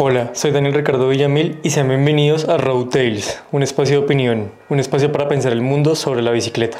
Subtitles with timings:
[0.00, 4.52] Hola, soy Daniel Ricardo Villamil y sean bienvenidos a Road Tales, un espacio de opinión,
[4.68, 6.78] un espacio para pensar el mundo sobre la bicicleta.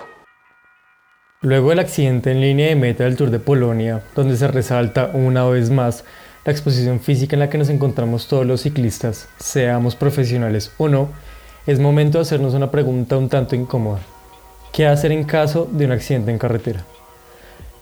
[1.41, 5.44] Luego del accidente en línea de meta del Tour de Polonia, donde se resalta una
[5.46, 6.04] vez más
[6.44, 11.09] la exposición física en la que nos encontramos todos los ciclistas, seamos profesionales o no,
[11.66, 13.98] es momento de hacernos una pregunta un tanto incómoda.
[14.73, 16.85] ¿Qué hacer en caso de un accidente en carretera?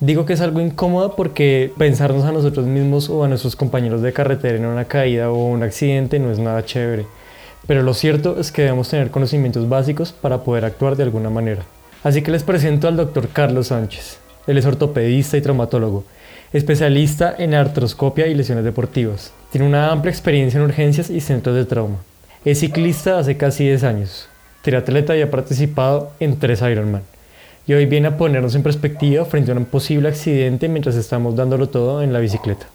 [0.00, 4.12] Digo que es algo incómodo porque pensarnos a nosotros mismos o a nuestros compañeros de
[4.12, 7.06] carretera en una caída o un accidente no es nada chévere.
[7.66, 11.62] Pero lo cierto es que debemos tener conocimientos básicos para poder actuar de alguna manera.
[12.04, 14.18] Así que les presento al doctor Carlos Sánchez.
[14.46, 16.04] Él es ortopedista y traumatólogo,
[16.52, 19.32] especialista en artroscopia y lesiones deportivas.
[19.50, 21.96] Tiene una amplia experiencia en urgencias y centros de trauma.
[22.44, 24.28] Es ciclista hace casi 10 años.
[24.60, 27.15] Triatleta y ha participado en tres Ironman
[27.66, 31.68] y hoy viene a ponernos en perspectiva frente a un posible accidente mientras estamos dándolo
[31.68, 32.66] todo en la bicicleta.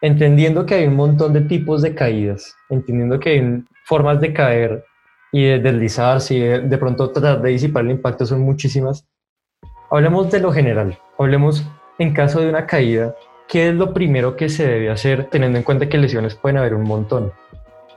[0.00, 4.84] Entendiendo que hay un montón de tipos de caídas, entendiendo que hay formas de caer
[5.32, 9.04] y de deslizarse y de, pronto tratar de disipar el impacto son muchísimas,
[9.90, 11.64] hablemos de lo general, hablemos
[11.98, 13.14] en caso de una caída,
[13.48, 16.74] ¿qué es lo primero que se debe hacer teniendo en cuenta que lesiones pueden haber
[16.74, 17.32] un montón?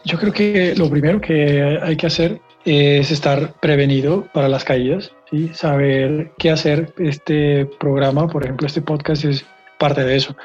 [0.03, 5.11] Yo creo que lo primero que hay que hacer es estar prevenido para las caídas,
[5.35, 5.51] ¿sí?
[5.53, 6.93] saber qué hacer.
[6.97, 9.45] Este programa, por ejemplo, este podcast es
[9.79, 10.35] parte de eso.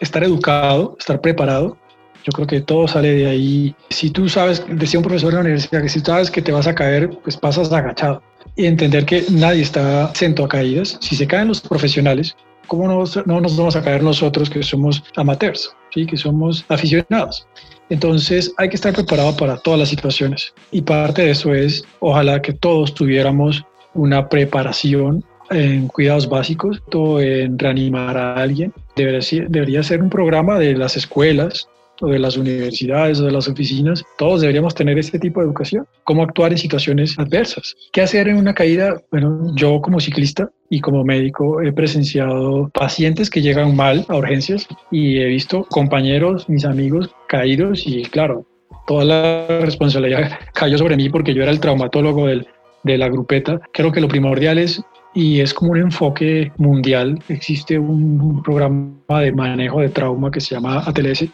[0.00, 1.76] Estar educado, estar preparado.
[2.24, 3.74] Yo creo que todo sale de ahí.
[3.90, 6.66] Si tú sabes, decía un profesor en la universidad, que si sabes que te vas
[6.66, 8.22] a caer, pues pasas agachado.
[8.56, 10.98] Y entender que nadie está exento a caídas.
[11.00, 15.04] Si se caen los profesionales, ¿cómo no, no nos vamos a caer nosotros que somos
[15.16, 16.04] amateurs, ¿sí?
[16.04, 17.46] que somos aficionados?
[17.90, 22.42] Entonces hay que estar preparado para todas las situaciones y parte de eso es ojalá
[22.42, 23.64] que todos tuviéramos
[23.96, 28.72] una preparación en cuidados básicos, todo en reanimar a alguien.
[28.96, 31.68] Debería, debería ser un programa de las escuelas,
[32.00, 35.86] o de las universidades o de las oficinas, todos deberíamos tener este tipo de educación.
[36.04, 37.74] Cómo actuar en situaciones adversas.
[37.92, 39.00] ¿Qué hacer en una caída?
[39.10, 44.66] Bueno, yo como ciclista y como médico he presenciado pacientes que llegan mal a urgencias
[44.90, 48.46] y he visto compañeros, mis amigos caídos y claro,
[48.86, 52.46] toda la responsabilidad cayó sobre mí porque yo era el traumatólogo del,
[52.82, 53.60] de la grupeta.
[53.72, 54.82] Creo que lo primordial es
[55.14, 57.18] y es como un enfoque mundial.
[57.28, 61.24] Existe un, programa de manejo de trauma que se llama ATLS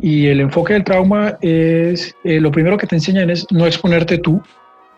[0.00, 4.18] y el enfoque del trauma es, eh, lo primero que te enseñan es no exponerte
[4.18, 4.42] tú.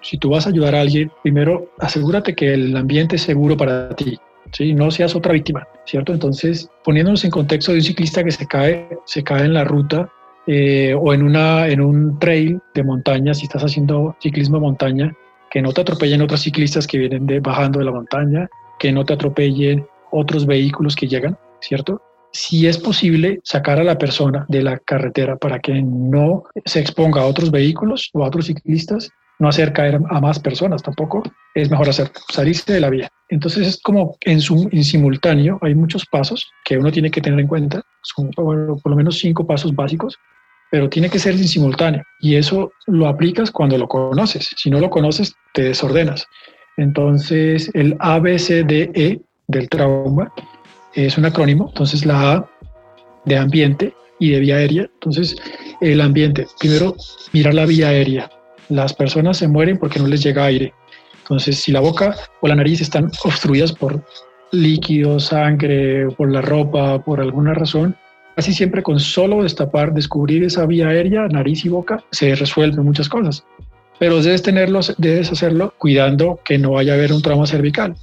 [0.01, 3.95] Si tú vas a ayudar a alguien, primero asegúrate que el ambiente es seguro para
[3.97, 4.19] ti.
[4.53, 4.75] ¿sí?
[4.75, 6.13] No seas otra víctima, ¿cierto?
[6.13, 10.09] Entonces, poniéndonos en contexto de un ciclista que se cae, se cae en la ruta
[10.47, 15.17] eh, o en, una, en un trail de montaña, si estás haciendo ciclismo de montaña,
[15.55, 18.49] que no te atropellen otros ciclistas que vienen bajando de la montaña,
[18.81, 22.03] que no te atropellen otros vehículos que llegan, ¿cierto?
[22.33, 27.23] si es posible sacar a la persona de la carretera para que no se exponga
[27.23, 31.23] a otros vehículos o a otros ciclistas, no hacer caer a más personas tampoco,
[31.55, 33.09] es mejor hacer, salirse de la vía.
[33.29, 37.39] Entonces es como en, su, en simultáneo hay muchos pasos que uno tiene que tener
[37.39, 40.19] en cuenta, son por lo menos cinco pasos básicos,
[40.75, 44.49] pero tiene que ser en simultáneo y eso lo aplicas cuando lo conoces.
[44.57, 46.27] Si no lo conoces, te desordenas.
[46.77, 50.33] Entonces el ABCDE del trauma
[50.95, 52.51] es un acrónimo, entonces la A
[53.25, 54.91] de ambiente y de vía aérea.
[54.95, 55.37] Entonces,
[55.81, 56.97] el ambiente, primero,
[57.33, 58.29] mirar la vía aérea.
[58.69, 60.75] Las personas se mueren porque no les llega aire.
[61.19, 64.05] Entonces, si la boca o la nariz están obstruidas por
[64.51, 67.97] líquido, sangre, por la ropa, por alguna razón,
[68.37, 73.09] casi siempre con solo destapar, descubrir esa vía aérea, nariz y boca, se resuelven muchas
[73.09, 73.45] cosas.
[73.99, 77.95] Pero debes tenerlos, debes hacerlo cuidando que no vaya a haber un trauma cervical.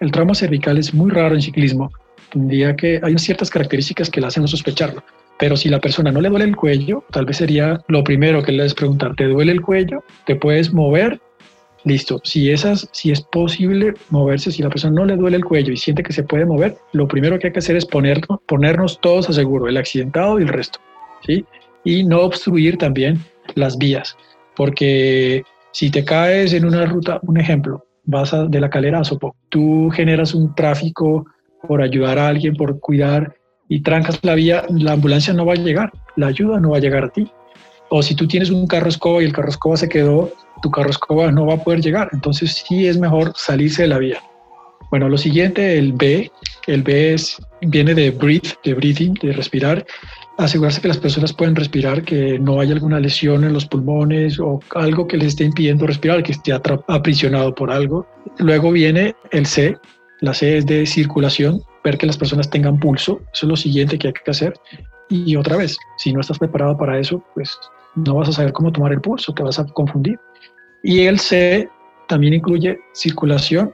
[0.00, 1.90] El trauma cervical es muy raro en ciclismo
[2.30, 5.02] tendría que, hay ciertas características que le hacen sospecharlo.
[5.38, 8.52] Pero si la persona no le duele el cuello, tal vez sería lo primero que
[8.52, 10.04] le es preguntar, ¿te duele el cuello?
[10.26, 11.20] ¿Te puedes mover?
[11.84, 12.20] Listo.
[12.24, 15.76] Si, esas, si es posible moverse, si la persona no le duele el cuello y
[15.76, 19.32] siente que se puede mover, lo primero que hay que hacer es ponernos, todos a
[19.32, 20.78] seguro, el accidentado y el resto.
[21.26, 21.44] ¿sí?
[21.84, 23.18] Y no obstruir también
[23.54, 24.16] las vías.
[24.56, 29.02] Porque si te caes en una ruta, un ejemplo, vas de la calera a
[29.48, 31.24] tú generas un tráfico
[31.66, 33.34] por ayudar a alguien, por cuidar
[33.68, 36.80] y trancas la vía, la ambulancia no va a llegar, la ayuda no va a
[36.80, 37.30] llegar a ti.
[37.88, 40.90] O si tú tienes un carro escoba y el carro escoba se quedó, tu carro
[40.90, 42.08] escoba no va a poder llegar.
[42.12, 44.20] Entonces sí es mejor salirse de la vía.
[44.90, 46.30] Bueno, lo siguiente, el B.
[46.66, 49.86] El B es, viene de breathe, de breathing, de respirar.
[50.36, 54.58] Asegurarse que las personas pueden respirar, que no haya alguna lesión en los pulmones o
[54.74, 58.06] algo que les esté impidiendo respirar, que esté aprisionado por algo.
[58.38, 59.76] Luego viene el C,
[60.20, 63.98] la C es de circulación, ver que las personas tengan pulso, eso es lo siguiente
[63.98, 64.54] que hay que hacer.
[65.08, 67.56] Y otra vez, si no estás preparado para eso, pues
[67.96, 70.18] no vas a saber cómo tomar el pulso, te vas a confundir.
[70.82, 71.68] Y el C
[72.08, 73.72] también incluye circulación,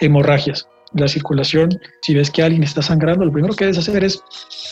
[0.00, 0.68] hemorragias.
[0.92, 1.68] La circulación,
[2.02, 4.22] si ves que alguien está sangrando, lo primero que debes hacer es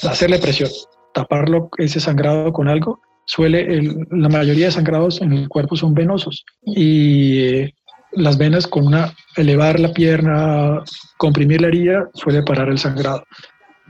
[0.09, 0.71] hacerle presión,
[1.13, 3.01] taparlo ese sangrado con algo.
[3.27, 7.75] Suele, la mayoría de sangrados en el cuerpo son venosos y eh,
[8.13, 10.83] las venas con una, elevar la pierna,
[11.17, 13.25] comprimir la herida, suele parar el sangrado.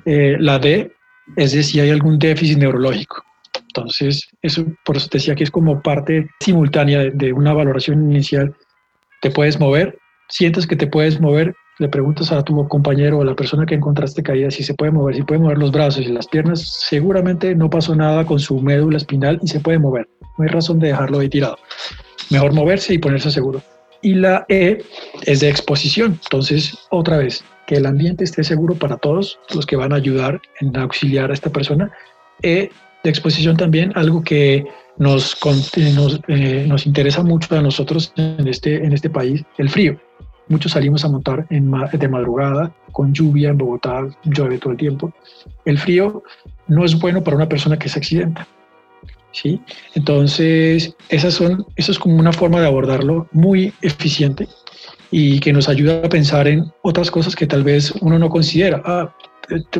[0.06, 0.93] Eh, la D
[1.37, 3.25] es decir, si hay algún déficit neurológico.
[3.76, 8.55] Entonces, eso por eso te decía que es como parte simultánea de, una valoración inicial.
[9.21, 9.99] Te puedes mover,
[10.29, 13.75] sientes que te puedes mover, le preguntas a tu compañero o a la persona que
[13.75, 17.56] encontraste caída si se puede mover, si puede mover los brazos y las piernas, seguramente
[17.56, 20.09] no pasó nada con su médula espinal y se puede mover.
[20.38, 21.59] No hay razón de dejarlo ahí tirado.
[22.31, 23.61] Mejor moverse y ponerse seguro.
[24.03, 24.85] Y la E
[25.23, 26.20] es de exposición.
[26.23, 30.41] Entonces, otra vez, que el ambiente esté seguro para todos los que van a ayudar
[30.61, 31.91] en auxiliar a esta persona.
[32.43, 32.70] E
[33.05, 34.65] de exposición también, algo que
[34.97, 35.37] nos,
[35.95, 40.01] nos, eh, nos, interesa mucho a nosotros en este, en este país, el frío.
[40.49, 45.12] Muchos salimos a montar en, de madrugada, con lluvia en Bogotá, llueve todo el tiempo.
[45.65, 46.23] El frío
[46.67, 48.47] no es bueno para una persona que se accidenta.
[49.33, 49.61] ¿sí?
[49.95, 54.49] Entonces, esas eso es como una forma de abordarlo muy eficiente
[55.11, 58.83] y que nos ayuda a pensar en otras cosas que tal vez uno no considera.
[58.85, 59.15] Ah,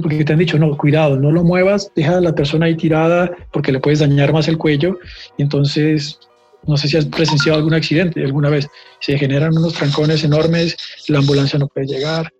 [0.03, 3.31] porque te han dicho, no, cuidado, no lo muevas, deja a la persona ahí tirada
[3.53, 4.99] porque le puedes dañar más el cuello.
[5.37, 6.19] Y entonces,
[6.67, 8.69] no sé si has presenciado algún accidente alguna vez.
[9.01, 10.77] Se generan unos trancones enormes,
[11.09, 12.33] la ambulancia no puede llegar.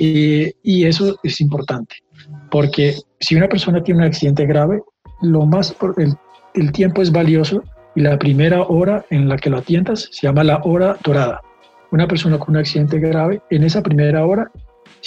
[0.00, 1.96] Y, y eso es importante,
[2.50, 4.80] porque si una persona tiene un accidente grave,
[5.20, 6.14] lo más, el,
[6.54, 7.62] el tiempo es valioso
[7.94, 11.42] y la primera hora en la que lo atiendas se llama la hora dorada
[11.90, 14.50] una persona con un accidente grave, en esa primera hora,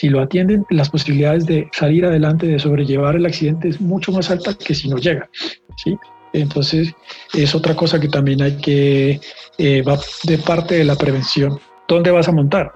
[0.01, 4.31] si lo atienden, las posibilidades de salir adelante, de sobrellevar el accidente es mucho más
[4.31, 5.29] alta que si no llega.
[5.77, 5.95] ¿sí?
[6.33, 6.91] Entonces,
[7.35, 9.21] es otra cosa que también hay que,
[9.59, 11.59] eh, va de parte de la prevención.
[11.87, 12.71] ¿Dónde vas a montar?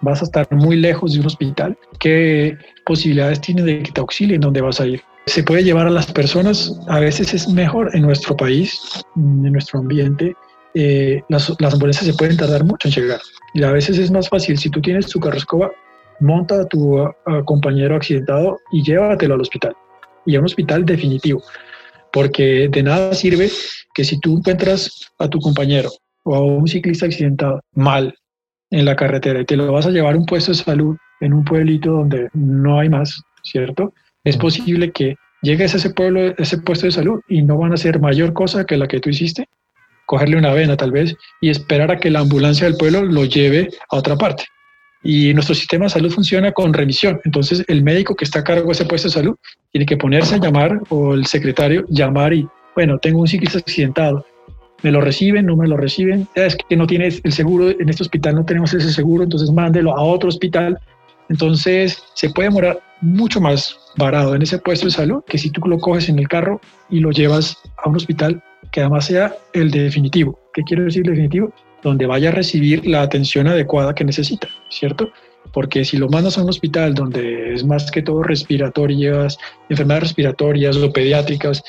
[0.00, 1.78] ¿Vas a estar muy lejos de un hospital?
[2.00, 4.40] ¿Qué posibilidades tienes de que te auxilien?
[4.40, 5.00] ¿Dónde vas a ir?
[5.26, 8.80] Se puede llevar a las personas, a veces es mejor en nuestro país,
[9.14, 10.34] en nuestro ambiente,
[10.74, 13.20] eh, las, ambulancias se pueden tardar mucho en llegar.
[13.54, 15.70] Y a veces es más fácil, si tú tienes tu carroscoba,
[16.20, 17.04] monta a tu
[17.44, 19.74] compañero accidentado y llévatelo al hospital.
[20.26, 21.42] Y a un hospital definitivo.
[22.12, 23.50] Porque de nada sirve
[23.94, 25.90] que si tú encuentras a tu compañero
[26.24, 28.14] o a un ciclista accidentado mal
[28.70, 31.32] en la carretera y te lo vas a llevar a un puesto de salud en
[31.32, 33.92] un pueblito donde no hay más, ¿cierto?
[34.24, 37.74] Es posible que llegues a ese pueblo, ese puesto de salud y no van a
[37.74, 39.48] hacer mayor cosa que la que tú hiciste
[40.06, 43.70] cogerle una vena tal vez y esperar a que la ambulancia del pueblo lo lleve
[43.90, 44.44] a otra parte.
[45.04, 47.20] Y nuestro sistema de salud funciona con remisión.
[47.24, 49.36] Entonces, el médico que está a cargo de ese puesto de salud
[49.70, 54.24] tiene que ponerse a llamar o el secretario llamar y, bueno, tengo un ciclista accidentado.
[54.82, 55.46] ¿Me lo reciben?
[55.46, 56.26] ¿No me lo reciben?
[56.34, 59.96] Es que no tienes el seguro, en este hospital no tenemos ese seguro, entonces mándelo
[59.96, 60.78] a otro hospital.
[61.28, 65.60] Entonces, se puede demorar mucho más varado en ese puesto de salud que si tú
[65.66, 68.42] lo coges en el carro y lo llevas a un hospital
[68.72, 70.38] que además sea el definitivo.
[70.52, 71.52] ¿Qué quiero decir definitivo?
[71.84, 75.10] Donde vaya a recibir la atención adecuada que necesita, ¿cierto?
[75.52, 79.38] Porque si lo mandas a un hospital donde es más que todo respiratorias,
[79.68, 81.62] enfermedades respiratorias o pediátricas,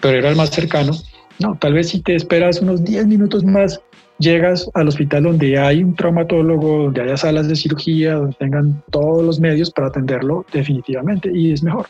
[0.00, 0.92] pero era el más cercano,
[1.38, 3.80] no, tal vez si te esperas unos 10 minutos más,
[4.18, 9.24] llegas al hospital donde hay un traumatólogo, donde haya salas de cirugía, donde tengan todos
[9.24, 11.86] los medios para atenderlo definitivamente y es mejor.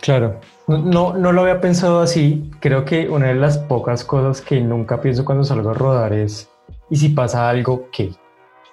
[0.00, 2.50] Claro, no, no lo había pensado así.
[2.60, 6.48] Creo que una de las pocas cosas que nunca pienso cuando salgo a rodar es,
[6.90, 8.12] ¿y si pasa algo qué?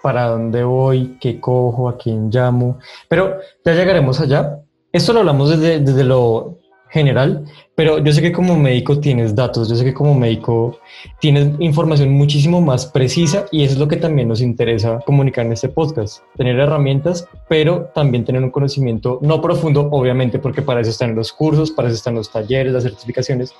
[0.01, 1.17] ¿Para dónde voy?
[1.19, 1.87] ¿Qué cojo?
[1.89, 2.79] ¿A quién llamo?
[3.07, 4.59] Pero ya llegaremos allá.
[4.91, 6.57] Esto lo hablamos desde, desde lo
[6.91, 10.77] general, pero yo sé que como médico tienes datos, yo sé que como médico
[11.21, 15.53] tienes información muchísimo más precisa y eso es lo que también nos interesa comunicar en
[15.53, 20.89] este podcast, tener herramientas, pero también tener un conocimiento no profundo, obviamente, porque para eso
[20.89, 23.53] están los cursos, para eso están los talleres, las certificaciones,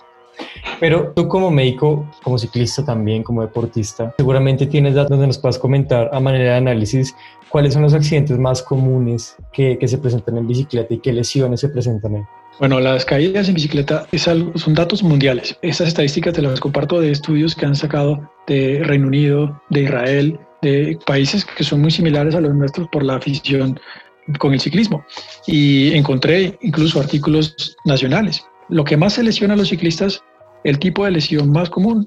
[0.79, 5.57] pero tú como médico, como ciclista también, como deportista, seguramente tienes datos donde nos puedas
[5.57, 7.15] comentar a manera de análisis
[7.49, 11.59] cuáles son los accidentes más comunes que, que se presentan en bicicleta y qué lesiones
[11.59, 12.23] se presentan ahí.
[12.59, 15.57] Bueno, las caídas en bicicleta es algo, son datos mundiales.
[15.61, 20.39] Estas estadísticas te las comparto de estudios que han sacado de Reino Unido, de Israel,
[20.61, 23.79] de países que son muy similares a los nuestros por la afición
[24.37, 25.03] con el ciclismo.
[25.47, 28.45] Y encontré incluso artículos nacionales.
[28.71, 30.23] Lo que más se lesiona a los ciclistas,
[30.63, 32.05] el tipo de lesión más común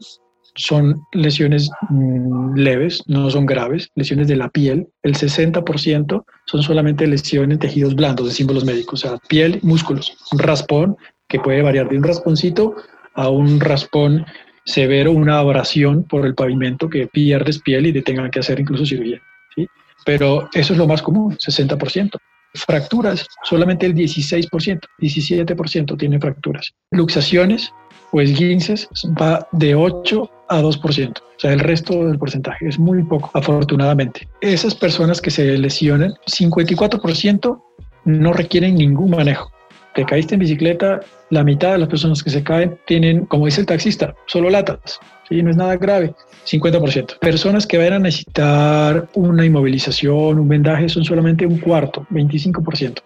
[0.57, 4.89] son lesiones mm, leves, no son graves, lesiones de la piel.
[5.03, 10.17] El 60% son solamente lesiones en tejidos blandos, de símbolos médicos, o sea, piel, músculos,
[10.33, 10.97] un raspón
[11.29, 12.75] que puede variar de un rasponcito
[13.13, 14.25] a un raspón
[14.65, 18.87] severo, una abrasión por el pavimento que pierdes piel y te tengan que hacer incluso
[18.87, 19.21] cirugía.
[19.55, 19.67] ¿sí?
[20.07, 22.11] Pero eso es lo más común, 60%.
[22.55, 26.73] Fracturas, solamente el 16%, 17% tienen fracturas.
[26.93, 27.73] Luxaciones
[28.13, 28.89] o esguinces
[29.21, 31.19] va de 8 a 2%.
[31.19, 34.29] O sea, el resto del porcentaje es muy poco, afortunadamente.
[34.41, 37.63] Esas personas que se lesionan, 54%
[38.05, 39.51] no requieren ningún manejo.
[39.95, 43.61] Te caíste en bicicleta, la mitad de las personas que se caen tienen, como dice
[43.61, 45.01] el taxista, solo latas.
[45.29, 45.43] ¿Sí?
[45.43, 46.15] No es nada grave.
[46.47, 47.19] 50%.
[47.19, 53.01] Personas que vayan a necesitar una inmovilización, un vendaje, son solamente un cuarto, 25%.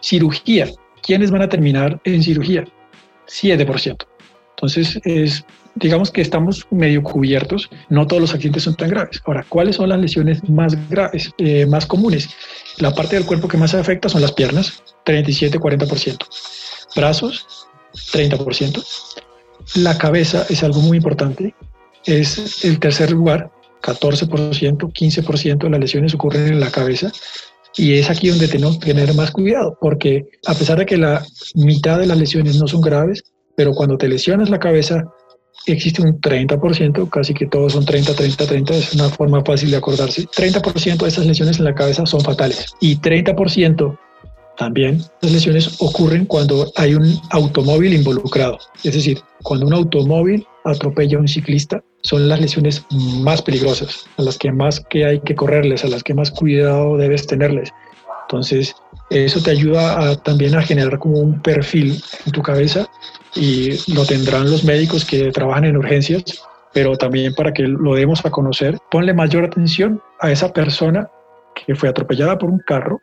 [0.00, 0.68] Cirugía.
[1.02, 2.64] ¿Quiénes van a terminar en cirugía?
[3.26, 4.06] 7%.
[4.56, 7.68] Entonces, es, digamos que estamos medio cubiertos.
[7.90, 9.22] No todos los accidentes son tan graves.
[9.26, 12.30] Ahora, ¿cuáles son las lesiones más graves, eh, más comunes?
[12.78, 16.26] La parte del cuerpo que más se afecta son las piernas, 37-40%.
[16.94, 17.68] Brazos,
[18.12, 18.82] 30%.
[19.74, 21.54] La cabeza es algo muy importante,
[22.04, 23.50] es el tercer lugar,
[23.82, 27.12] 14%, 15% de las lesiones ocurren en la cabeza.
[27.76, 31.22] Y es aquí donde tenemos que tener más cuidado, porque a pesar de que la
[31.54, 33.22] mitad de las lesiones no son graves,
[33.54, 35.04] pero cuando te lesionas la cabeza,
[35.66, 39.76] existe un 30%, casi que todos son 30, 30, 30, es una forma fácil de
[39.76, 40.26] acordarse.
[40.26, 43.98] 30% de esas lesiones en la cabeza son fatales y 30%
[44.56, 48.58] también las lesiones ocurren cuando hay un automóvil involucrado.
[48.84, 54.22] Es decir, cuando un automóvil atropella a un ciclista, son las lesiones más peligrosas, a
[54.22, 57.72] las que más que hay que correrles, a las que más cuidado debes tenerles.
[58.28, 58.74] Entonces,
[59.10, 62.88] eso te ayuda también a generar como un perfil en tu cabeza
[63.34, 66.24] y lo tendrán los médicos que trabajan en urgencias,
[66.72, 71.08] pero también para que lo demos a conocer, ponle mayor atención a esa persona
[71.54, 73.00] que fue atropellada por un carro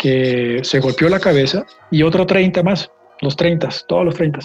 [0.00, 2.90] que se golpeó la cabeza y otro 30 más,
[3.20, 4.40] los 30, todos los 30,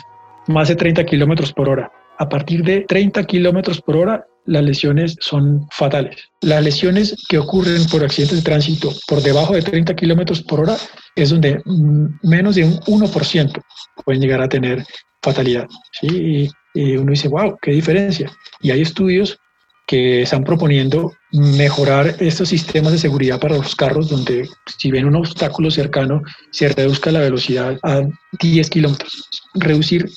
[0.47, 1.89] más de 30 kilómetros por hora.
[2.17, 6.17] A partir de 30 kilómetros por hora, las lesiones son fatales.
[6.41, 10.75] Las lesiones que ocurren por accidentes de tránsito por debajo de 30 kilómetros por hora
[11.15, 13.61] es donde mm, menos de un 1%
[14.03, 14.83] pueden llegar a tener
[15.23, 15.67] fatalidad.
[15.93, 16.51] ¿sí?
[16.73, 18.29] Y, uno dice, wow, qué diferencia.
[18.59, 19.39] Y hay estudios
[19.87, 25.15] que están proponiendo mejorar estos sistemas de seguridad para los carros, donde si ven un
[25.15, 28.01] obstáculo cercano, se reduzca la velocidad a
[28.39, 29.29] 10 kilómetros.
[29.53, 30.09] Reducir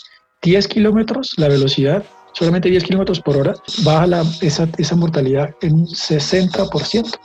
[0.43, 5.75] 10 kilómetros la velocidad, solamente 10 kilómetros por hora, baja la, esa, esa mortalidad en
[5.75, 7.19] un 60%.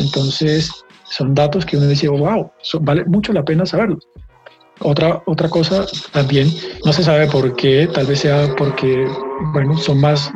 [0.00, 0.70] Entonces,
[1.04, 2.50] son datos que uno dice, wow,
[2.80, 4.06] vale mucho la pena saberlos.
[4.80, 6.50] Otra, otra cosa también,
[6.84, 9.06] no se sabe por qué, tal vez sea porque,
[9.54, 10.30] bueno, son más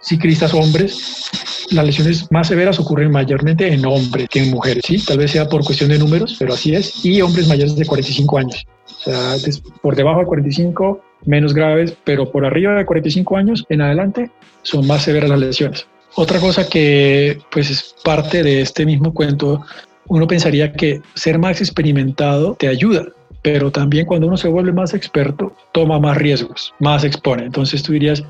[0.00, 1.30] ciclistas hombres,
[1.70, 5.04] las lesiones más severas ocurren mayormente en hombres que en mujeres, ¿sí?
[5.04, 8.38] Tal vez sea por cuestión de números, pero así es, y hombres mayores de 45
[8.38, 8.66] años.
[8.86, 9.36] O sea,
[9.82, 14.30] por debajo de 45, menos graves, pero por arriba de 45 años en adelante
[14.62, 15.86] son más severas las lesiones.
[16.16, 19.62] Otra cosa que pues es parte de este mismo cuento,
[20.06, 23.06] uno pensaría que ser más experimentado te ayuda,
[23.42, 27.44] pero también cuando uno se vuelve más experto, toma más riesgos, más expone.
[27.44, 28.22] Entonces tú dirías,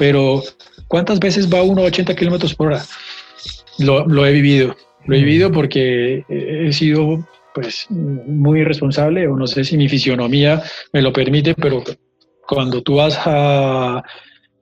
[0.00, 0.42] pero
[0.88, 2.82] ¿cuántas veces va uno a 80 kilómetros por hora?
[3.78, 5.24] Lo, he vivido, lo he mm.
[5.24, 7.22] vivido porque he sido
[7.54, 10.62] pues muy irresponsable o no sé si mi fisionomía
[10.94, 11.84] me lo permite, pero
[12.48, 14.02] cuando tú vas a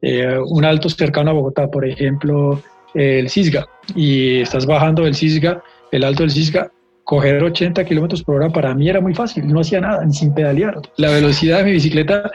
[0.03, 2.61] eh, un alto cercano a Bogotá, por ejemplo,
[2.95, 6.73] el Cisga, y estás bajando el Cisga, el alto del Cisga,
[7.09, 10.35] coger 80 kilómetros por hora para mí era muy fácil, no hacía nada, ni sin
[10.35, 10.79] pedalear.
[10.99, 12.31] La velocidad de mi bicicleta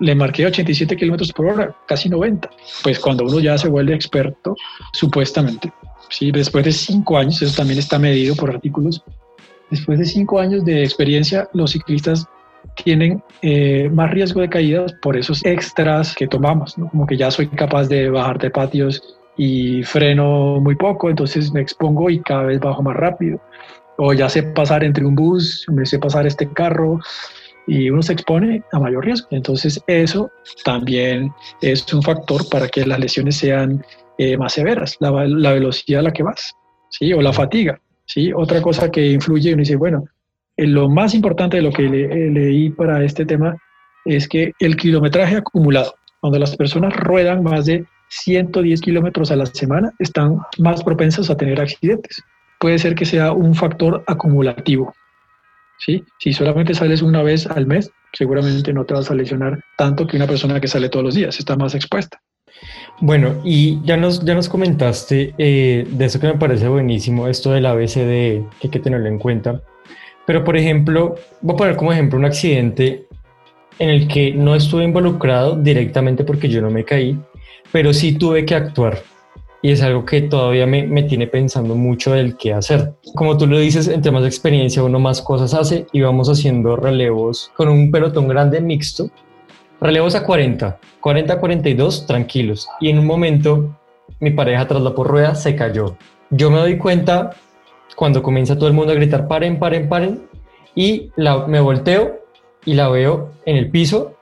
[0.00, 2.50] le marqué 87 kilómetros por hora, casi 90.
[2.82, 4.56] Pues cuando uno ya se vuelve experto,
[4.92, 5.72] supuestamente,
[6.10, 6.32] ¿sí?
[6.32, 9.00] después de cinco años, eso también está medido por artículos,
[9.70, 12.26] después de cinco años de experiencia, los ciclistas
[12.82, 17.46] tienen eh, más riesgo de caídas por esos extras que tomamos, como que ya soy
[17.46, 22.58] capaz de bajar de patios y freno muy poco, entonces me expongo y cada vez
[22.58, 23.40] bajo más rápido
[23.98, 27.00] o ya sé pasar entre un bus, me sé pasar este carro
[27.66, 29.28] y uno se expone a mayor riesgo.
[29.30, 30.30] Entonces eso
[30.64, 33.84] también es un factor para que las lesiones sean
[34.18, 36.54] eh, más severas, la, velocidad a la que vas,
[36.90, 37.12] ¿sí?
[37.12, 38.32] O la fatiga, ¿sí?
[38.34, 40.04] Otra cosa que influye, uno dice, bueno,
[40.56, 43.56] eh, lo más importante de lo que eh, leí para este tema
[44.04, 49.46] es que el kilometraje acumulado, cuando las personas ruedan más de 110 kilómetros a la
[49.46, 52.22] semana, están más propensas a tener accidentes
[52.58, 54.94] puede ser que sea un factor acumulativo.
[55.78, 56.04] ¿sí?
[56.18, 60.16] Si solamente sales una vez al mes, seguramente no te vas a lesionar tanto que
[60.16, 62.20] una persona que sale todos los días, está más expuesta.
[63.00, 67.52] Bueno, y ya nos, ya nos comentaste eh, de eso que me parece buenísimo, esto
[67.52, 69.60] del ABCD, que hay que tenerlo en cuenta.
[70.26, 73.06] Pero, por ejemplo, voy a poner como ejemplo un accidente
[73.78, 77.18] en el que no estuve involucrado directamente porque yo no me caí,
[77.70, 79.02] pero sí tuve que actuar.
[79.62, 82.94] Y es algo que todavía me, me tiene pensando mucho del qué hacer.
[83.14, 86.76] Como tú lo dices, en temas de experiencia uno más cosas hace y vamos haciendo
[86.76, 89.10] relevos con un pelotón grande mixto.
[89.80, 92.68] Relevos a 40, 40 a 42, tranquilos.
[92.80, 93.76] Y en un momento
[94.20, 95.96] mi pareja tras la por rueda se cayó.
[96.30, 97.30] Yo me doy cuenta
[97.94, 100.22] cuando comienza todo el mundo a gritar paren, paren, paren
[100.74, 102.20] y me volteo
[102.64, 104.14] y la veo en el piso,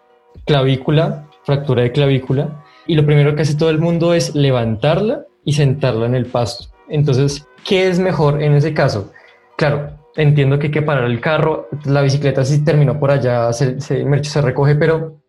[0.45, 5.53] clavícula, fractura de clavícula, y lo primero que hace todo el mundo es levantarla y
[5.53, 6.67] sentarla en el pasto.
[6.88, 9.12] Entonces, ¿qué es mejor en ese caso?
[9.57, 13.81] Claro, entiendo que hay que parar el carro, la bicicleta si terminó por allá, se,
[13.81, 15.21] se, se recoge, pero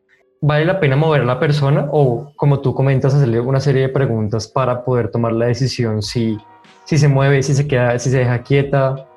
[0.41, 3.89] ¿vale la pena mover a la persona o, como tú comentas, hacerle una serie de
[3.89, 6.37] preguntas para poder tomar la decisión si,
[6.85, 9.07] si se mueve, si se queda, si se deja quieta?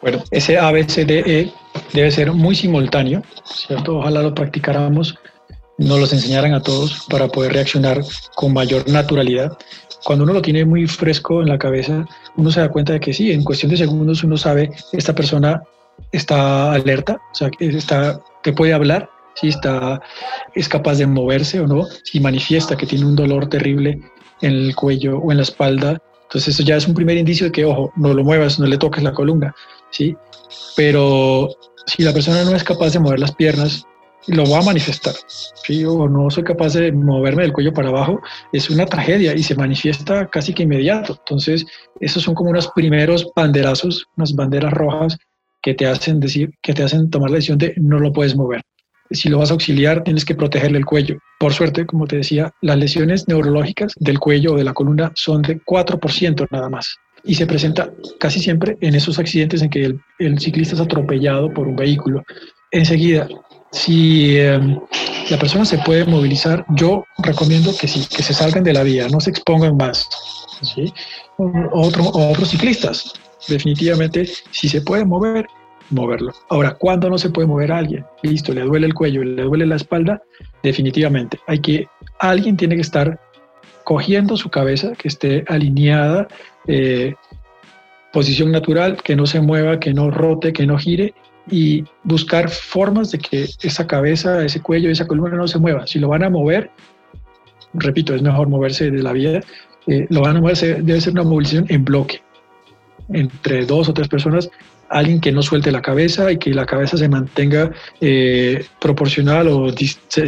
[0.00, 1.52] Bueno, ese ABCDE
[1.92, 3.98] debe ser muy simultáneo, ¿cierto?
[3.98, 5.16] Ojalá lo practicáramos,
[5.82, 8.00] nos los enseñaran a todos para poder reaccionar
[8.34, 9.56] con mayor naturalidad.
[10.04, 13.12] Cuando uno lo tiene muy fresco en la cabeza, uno se da cuenta de que
[13.12, 15.62] sí, en cuestión de segundos uno sabe esta persona
[16.10, 20.00] está alerta, o sea, está, que puede hablar, si está,
[20.54, 24.00] es capaz de moverse o no, si manifiesta que tiene un dolor terrible
[24.40, 26.02] en el cuello o en la espalda.
[26.24, 28.78] Entonces eso ya es un primer indicio de que, ojo, no lo muevas, no le
[28.78, 29.54] toques la columna,
[29.90, 30.16] ¿sí?
[30.76, 31.48] Pero
[31.86, 33.86] si la persona no es capaz de mover las piernas,
[34.28, 35.14] lo va a manifestar.
[35.26, 35.84] ¿sí?
[35.84, 38.20] O no soy capaz de moverme del cuello para abajo,
[38.52, 41.16] es una tragedia y se manifiesta casi que inmediato.
[41.18, 41.64] Entonces,
[42.00, 45.18] esos son como unos primeros banderazos, unas banderas rojas
[45.62, 48.62] que te hacen decir, que te hacen tomar la decisión de no lo puedes mover.
[49.10, 51.18] Si lo vas a auxiliar, tienes que protegerle el cuello.
[51.38, 55.42] Por suerte, como te decía, las lesiones neurológicas del cuello o de la columna son
[55.42, 60.38] de 4% nada más y se presenta casi siempre en esos accidentes en que el,
[60.38, 62.24] ciclista es atropellado por un vehículo.
[62.70, 63.28] Enseguida,
[63.72, 64.78] si em,
[65.30, 69.08] la persona se puede movilizar, yo recomiendo que sí, que se salgan de la vía,
[69.08, 70.08] no se expongan más.
[70.62, 70.92] ¿sí?
[71.38, 73.14] Otro, otros ciclistas,
[73.48, 75.46] definitivamente, si se puede mover,
[75.90, 76.32] moverlo.
[76.50, 78.04] Ahora, ¿cuándo no se puede mover a alguien?
[78.22, 80.22] Listo, le duele el cuello, le duele la espalda,
[80.62, 81.40] definitivamente.
[81.46, 81.86] Hay que,
[82.18, 83.18] alguien tiene que estar
[83.84, 86.28] cogiendo su cabeza, que esté alineada,
[86.66, 87.14] eh,
[88.12, 91.14] posición natural, que no se mueva, que no rote, que no gire
[91.50, 95.86] y buscar formas de que esa cabeza, ese cuello, esa columna no se mueva.
[95.86, 96.70] Si lo van a mover,
[97.74, 99.40] repito, es mejor moverse de la vía,
[99.86, 102.22] eh, lo van a mover, debe ser una movilización en bloque,
[103.08, 104.50] entre dos o tres personas,
[104.88, 109.72] alguien que no suelte la cabeza y que la cabeza se mantenga eh, proporcional o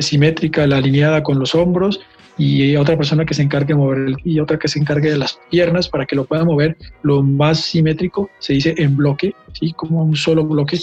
[0.01, 2.01] simétrica, alineada con los hombros
[2.37, 5.39] y otra persona que se encargue de mover y otra que se encargue de las
[5.51, 9.73] piernas para que lo pueda mover lo más simétrico, se dice en bloque, ¿sí?
[9.73, 10.79] como un solo bloque,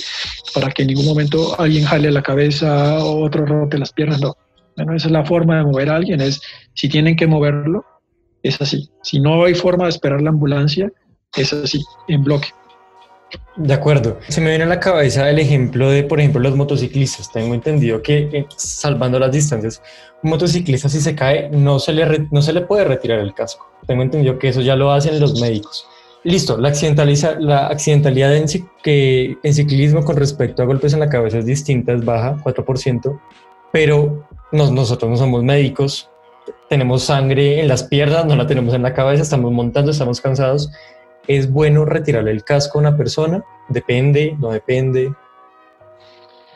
[0.53, 4.35] para que en ningún momento alguien jale la cabeza o otro rote las piernas, no.
[4.77, 6.41] Bueno, esa es la forma de mover a alguien, es
[6.73, 7.85] si tienen que moverlo,
[8.41, 8.89] es así.
[9.03, 10.91] Si no hay forma de esperar la ambulancia,
[11.35, 12.49] es así, en bloque.
[13.57, 14.17] De acuerdo.
[14.29, 17.31] Se me viene a la cabeza el ejemplo de, por ejemplo, los motociclistas.
[17.31, 19.81] Tengo entendido que, salvando las distancias,
[20.23, 23.69] un motociclista si se cae no se, le no se le puede retirar el casco.
[23.85, 25.85] Tengo entendido que eso ya lo hacen los médicos.
[26.23, 26.71] Listo, la,
[27.39, 28.45] la accidentalidad en,
[28.83, 33.19] que, en ciclismo con respecto a golpes en la cabeza es distinta, es baja, 4%,
[33.71, 36.11] pero nosotros no somos médicos,
[36.69, 40.69] tenemos sangre en las piernas, no la tenemos en la cabeza, estamos montando, estamos cansados
[41.27, 43.43] ¿Es bueno retirarle el casco a una persona?
[43.69, 44.35] ¿Depende?
[44.39, 45.13] ¿No depende?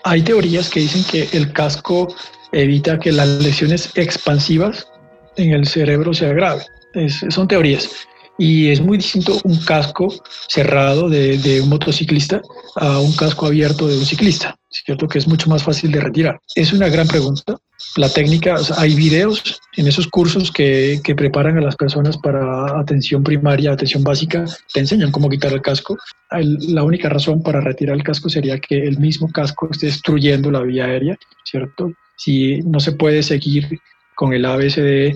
[0.04, 2.08] Hay teorías que dicen que el casco
[2.52, 4.88] evita que las lesiones expansivas
[5.36, 6.66] en el cerebro se agraven.
[7.10, 8.08] son teorías.
[8.38, 10.14] Y es muy distinto un casco
[10.48, 12.42] cerrado de, un motociclista
[12.76, 15.08] a un casco abierto de un ciclista, ¿cierto?
[15.08, 16.40] Que es mucho más fácil de retirar.
[16.56, 17.58] Es una gran pregunta.
[17.98, 23.24] La técnica, hay videos en esos cursos que, que, preparan a las personas para atención
[23.24, 25.98] primaria, atención básica, te enseñan cómo quitar el casco.
[26.32, 30.62] la única razón para retirar el casco sería que el mismo casco esté destruyendo la
[30.62, 31.92] vía aérea, ¿cierto?
[32.18, 33.80] Si no se puede seguir
[34.16, 35.16] con el ABCD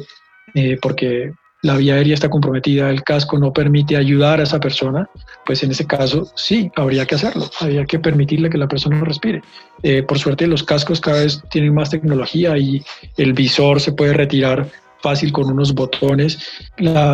[0.55, 5.09] eh, porque la vía aérea está comprometida, el casco no permite ayudar a esa persona,
[5.45, 9.41] pues en ese caso sí, habría que hacerlo, habría que permitirle que la persona respire.
[9.83, 12.83] Eh, por suerte los cascos cada vez tienen más tecnología y
[13.17, 14.69] el visor se puede retirar
[15.01, 16.37] fácil con unos botones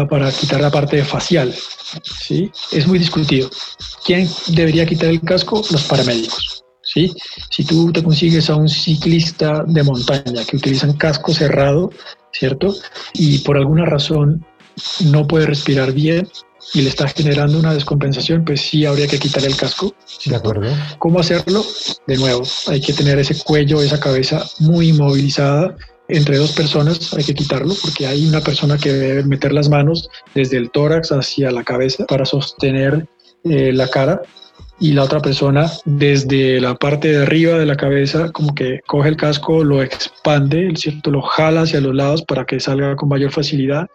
[0.09, 1.53] para quitar la parte facial.
[2.03, 2.51] ¿sí?
[2.71, 3.49] Es muy discutido.
[4.03, 5.61] ¿Quién debería quitar el casco?
[5.71, 6.63] Los paramédicos.
[6.81, 7.13] ¿sí?
[7.49, 11.91] Si tú te consigues a un ciclista de montaña que utilizan casco cerrado,
[12.37, 12.75] ¿cierto?
[13.13, 14.45] Y por alguna razón
[15.05, 16.27] no puede respirar bien
[16.73, 19.93] y le está generando una descompensación, pues sí habría que quitar el casco.
[20.25, 20.69] De acuerdo.
[20.97, 21.63] ¿Cómo hacerlo?
[22.07, 25.75] De nuevo, hay que tener ese cuello, esa cabeza muy inmovilizada.
[26.07, 30.09] Entre dos personas hay que quitarlo porque hay una persona que debe meter las manos
[30.35, 33.07] desde el tórax hacia la cabeza para sostener
[33.43, 34.21] eh, la cara
[34.79, 39.09] y la otra persona desde la parte de arriba de la cabeza como que coge
[39.09, 41.11] el casco, lo expande, ¿cierto?
[41.11, 43.87] lo jala hacia los lados para que salga con mayor facilidad.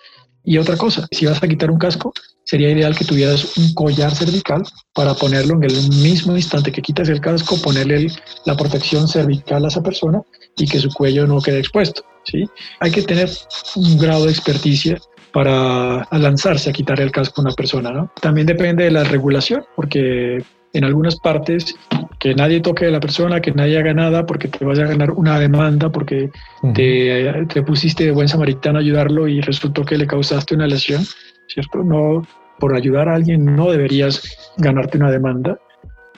[0.43, 2.15] Y otra cosa, si vas a quitar un casco,
[2.45, 4.63] sería ideal que tuvieras un collar cervical
[4.95, 8.07] para ponerlo en el mismo instante que quitas el casco, ponerle
[8.47, 10.23] la protección cervical a esa persona
[10.57, 12.03] y que su cuello no quede expuesto.
[12.25, 12.49] ¿sí?
[12.81, 13.31] Hay que tener
[13.77, 14.99] un grado de experticia
[15.33, 17.93] para lanzarse a quitar el casco a una persona.
[17.93, 18.11] ¿no?
[18.21, 21.75] También depende de la regulación, porque en algunas partes
[22.19, 25.11] que nadie toque a la persona, que nadie haga nada porque te vas a ganar
[25.13, 26.31] una demanda, porque
[26.75, 31.03] te, te, pusiste de buen samaritano a ayudarlo y resultó que le causaste una lesión,
[31.49, 31.83] ¿cierto?
[31.83, 32.23] No,
[32.59, 35.59] por ayudar a alguien no deberías ganarte una demanda,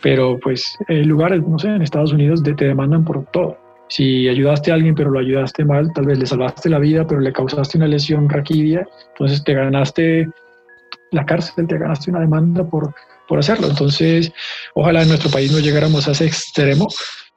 [0.03, 3.57] pero pues en lugares, no sé, en Estados Unidos te demandan por todo.
[3.89, 7.21] Si ayudaste a alguien pero lo ayudaste mal, tal vez le salvaste la vida pero
[7.21, 10.29] le causaste una lesión raquidia, entonces te ganaste
[11.13, 12.93] la cárcel, te ganaste una demanda por
[13.33, 13.67] por hacerlo.
[13.67, 14.31] Entonces,
[14.75, 16.87] ojalá en nuestro país no llegáramos a ese extremo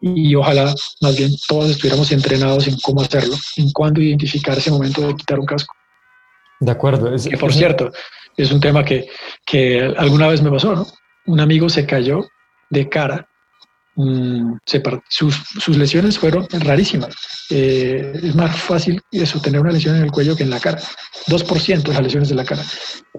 [0.02, 5.08] y ojalá más bien todos estuviéramos entrenados en cómo hacerlo, en cuándo identificar ese momento
[5.08, 5.74] de quitar un casco.
[6.60, 7.16] De acuerdo.
[7.16, 7.94] Es, que por cierto,
[8.36, 9.08] es un tema que,
[9.46, 10.86] que alguna vez me pasó, ¿no?
[11.28, 12.28] Un amigo se cayó
[12.70, 13.30] de cara
[13.98, 14.58] Mm,
[15.08, 17.16] sus, sus, lesiones fueron rarísimas.
[17.50, 20.82] Eh, es más fácil eso, tener una lesión en el cuello que en la cara.
[21.28, 22.64] 2% de las lesiones de la cara.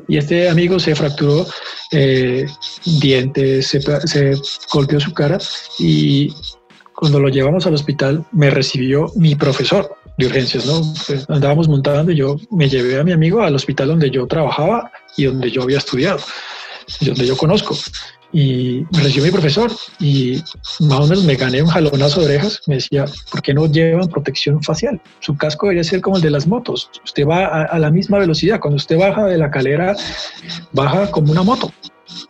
[0.06, 1.46] Y este amigo se fracturó
[1.92, 2.46] eh,
[2.84, 4.34] dientes, se, se,
[4.70, 5.38] golpeó su cara
[5.78, 6.32] y
[6.94, 10.82] cuando lo llevamos al hospital me recibió mi profesor de urgencias, ¿no?
[11.06, 14.90] Pues andábamos montando y yo me llevé a mi amigo al hospital donde yo trabajaba
[15.16, 16.20] y donde yo había estudiado,
[17.00, 17.76] donde yo conozco
[18.32, 20.42] y me recibió mi profesor y
[20.80, 22.60] más o menos me gané un jalonazo de orejas.
[22.66, 25.00] Me decía, ¿por qué no llevan protección facial?
[25.20, 26.90] Su casco debería ser como el de las motos.
[27.04, 28.60] Usted va a, la misma velocidad.
[28.60, 29.96] Cuando usted baja de la calera,
[30.72, 31.72] baja como una moto.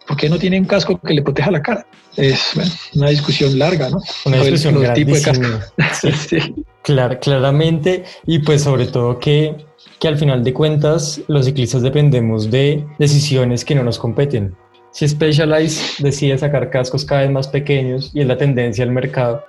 [0.07, 1.87] ¿Por qué no tiene un casco que le proteja la cara?
[2.17, 2.53] Es
[2.95, 4.01] una discusión larga, ¿no?
[4.25, 5.45] Una discusión el, tipo de casco.
[6.29, 6.39] sí.
[6.83, 9.55] claramente, y pues sobre todo que,
[9.99, 14.55] que al final de cuentas los ciclistas dependemos de decisiones que no nos competen
[14.97, 19.45] si Specialized decide sacar cascos cada vez más pequeños y es la tendencia del mercado,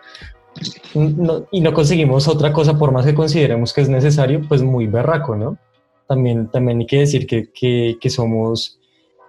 [0.93, 5.38] y no conseguimos otra cosa por más que consideremos que es necesario, pues muy berraco,
[5.38, 5.57] ¿no?
[6.05, 8.77] También, también hay que decir que, que, que, somos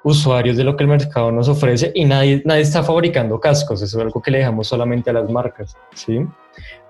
[0.02, 3.98] usuarios de lo que el mercado nos ofrece y nadie, nadie está fabricando cascos, eso
[3.98, 6.26] es algo que le dejamos solamente a las marcas, ¿sí?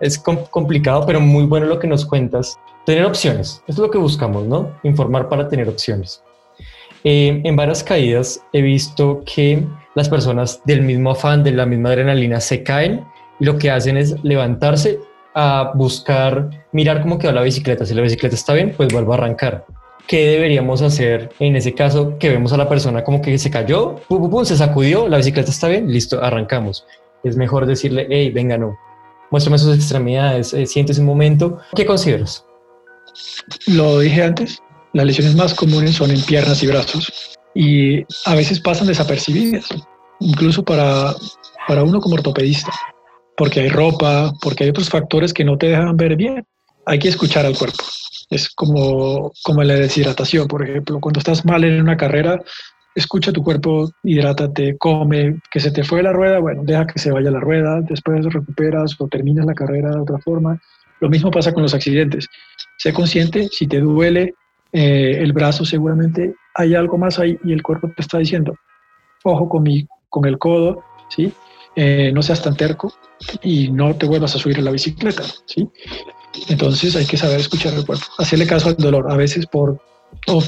[0.00, 2.58] Es complicado, pero muy bueno lo que nos cuentas.
[2.86, 4.72] Tener opciones, es lo que buscamos, ¿no?
[4.84, 6.22] Informar para tener opciones.
[7.04, 11.90] Eh, en varias caídas he visto que las personas del mismo afán, de la misma
[11.90, 13.04] adrenalina, se caen
[13.40, 14.98] y lo que hacen es levantarse
[15.34, 17.86] a buscar, mirar cómo quedó la bicicleta.
[17.86, 19.64] Si la bicicleta está bien, pues vuelvo a arrancar.
[20.06, 23.96] ¿Qué deberíamos hacer en ese caso que vemos a la persona como que se cayó,
[24.44, 26.86] se sacudió, la bicicleta está bien, listo, arrancamos?
[27.22, 28.76] Es mejor decirle, hey, venga, no,
[29.30, 31.58] muéstrame sus extremidades, eh, sientes un momento.
[31.74, 32.44] ¿Qué consideras?
[33.66, 38.60] Lo dije antes, las lesiones más comunes son en piernas y brazos y a veces
[38.60, 39.68] pasan desapercibidas,
[40.20, 41.14] incluso para,
[41.66, 42.72] para uno como ortopedista,
[43.36, 46.46] porque hay ropa, porque hay otros factores que no te dejan ver bien.
[46.86, 47.84] Hay que escuchar al cuerpo.
[48.30, 51.00] Es como, como la deshidratación, por ejemplo.
[51.00, 52.40] Cuando estás mal en una carrera,
[52.94, 57.10] escucha tu cuerpo, hidrátate, come, que se te fue la rueda, bueno, deja que se
[57.10, 60.60] vaya la rueda, después recuperas o terminas la carrera de otra forma.
[61.00, 62.26] Lo mismo pasa con los accidentes.
[62.78, 64.34] Sé consciente, si te duele,
[64.72, 68.54] eh, el brazo seguramente hay algo más ahí y el cuerpo te está diciendo,
[69.24, 71.32] ojo con, mi, con el codo, ¿sí?
[71.76, 72.92] Eh, no seas tan terco
[73.42, 75.68] y no te vuelvas a subir la bicicleta, ¿sí?
[76.48, 79.80] Entonces hay que saber escuchar el cuerpo, hacerle caso al dolor, a veces por,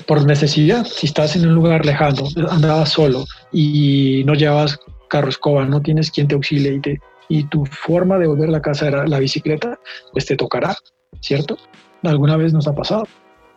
[0.07, 4.79] por necesidad, si estás en un lugar lejano, andabas solo y no llevas
[5.09, 8.53] carro escoba, no tienes quien te auxilie y, te, y tu forma de volver a
[8.53, 9.79] la casa era la bicicleta,
[10.13, 10.77] pues te tocará,
[11.21, 11.59] ¿cierto?
[12.03, 13.05] Alguna vez nos ha pasado.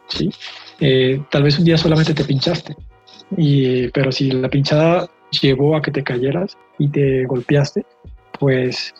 [0.07, 0.31] ¿Sí?
[0.79, 2.75] Eh, tal vez un día solamente te pinchaste,
[3.37, 5.09] y, pero si la pinchada
[5.41, 7.85] llevó a que te cayeras y te golpeaste,
[8.39, 8.93] pues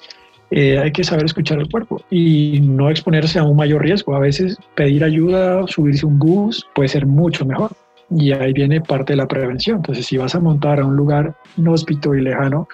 [0.51, 4.15] eh, hay que saber escuchar el cuerpo y no exponerse a un mayor riesgo.
[4.15, 7.71] A veces pedir ayuda, subirse un bus puede ser mucho mejor.
[8.09, 9.77] Y ahí viene parte de la prevención.
[9.77, 12.67] Entonces, si vas a montar a un lugar inhóspito y lejano,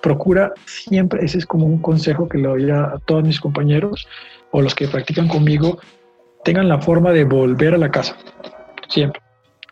[0.00, 4.06] procura siempre, ese es como un consejo que le doy a todos mis compañeros
[4.52, 5.78] o los que practican conmigo,
[6.44, 8.16] tengan la forma de volver a la casa,
[8.88, 9.20] siempre.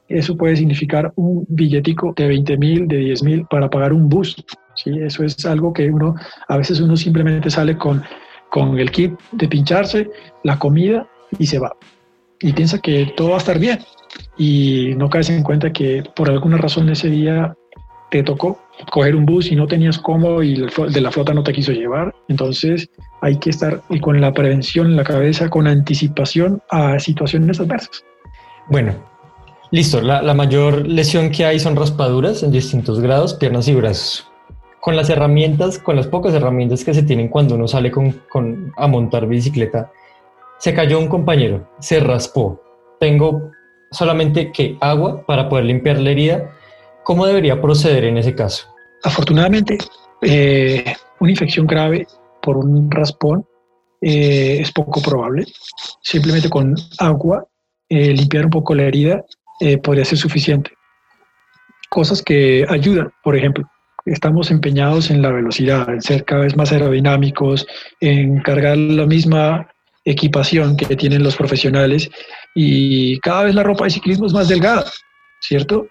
[0.08, 4.36] eso puede significar un billetico de 20 mil, de 10 mil para pagar un bus.
[4.74, 4.90] ¿sí?
[5.00, 6.14] Eso es algo que uno,
[6.48, 8.02] a veces uno simplemente sale con,
[8.50, 10.10] con el kit de pincharse,
[10.44, 11.06] la comida
[11.38, 11.72] y se va.
[12.40, 13.80] Y piensa que todo va a estar bien.
[14.36, 17.54] Y no caes en cuenta que por alguna razón ese día
[18.10, 18.58] te tocó
[18.90, 22.14] coger un bus y no tenías cómo y de la flota no te quiso llevar.
[22.28, 28.04] Entonces hay que estar con la prevención en la cabeza, con anticipación a situaciones adversas.
[28.68, 28.94] Bueno,
[29.70, 30.00] listo.
[30.00, 34.26] La, la mayor lesión que hay son raspaduras en distintos grados, piernas y brazos.
[34.80, 38.72] Con las herramientas, con las pocas herramientas que se tienen cuando uno sale con, con,
[38.76, 39.92] a montar bicicleta,
[40.58, 42.62] se cayó un compañero, se raspó.
[42.98, 43.50] Tengo
[43.90, 46.50] solamente que agua para poder limpiar la herida.
[47.04, 48.66] ¿Cómo debería proceder en ese caso?
[49.02, 49.78] Afortunadamente,
[50.22, 52.06] eh, una infección grave
[52.42, 53.46] por un raspón
[54.00, 55.46] eh, es poco probable.
[56.02, 57.46] Simplemente con agua,
[57.88, 59.24] eh, limpiar un poco la herida
[59.82, 60.70] podría ser suficiente.
[61.90, 63.68] Cosas que ayudan, por ejemplo,
[64.06, 67.66] estamos empeñados en la velocidad, en ser cada vez más aerodinámicos,
[68.00, 69.68] en cargar la misma
[70.04, 72.10] equipación que tienen los profesionales
[72.54, 74.84] y cada vez la ropa de ciclismo es más delgada,
[75.40, 75.88] ¿cierto?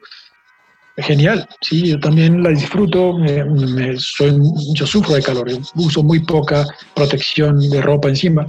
[1.01, 3.17] Genial, sí, yo también la disfruto,
[3.97, 4.39] soy,
[4.73, 8.45] yo sufro de calor, uso muy poca protección de ropa encima,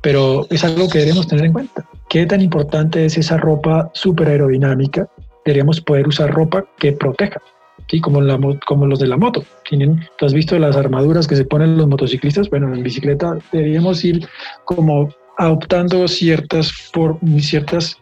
[0.00, 1.88] pero es algo que debemos tener en cuenta.
[2.08, 5.08] ¿Qué tan importante es esa ropa súper aerodinámica?
[5.44, 7.40] Deberíamos poder usar ropa que proteja,
[7.88, 8.00] ¿sí?
[8.00, 9.44] como los de la moto.
[9.68, 12.50] Tienen, ¿Tú has visto las armaduras que se ponen los motociclistas?
[12.50, 14.26] Bueno, en bicicleta deberíamos ir
[14.64, 17.98] como adoptando ciertas, por, ciertas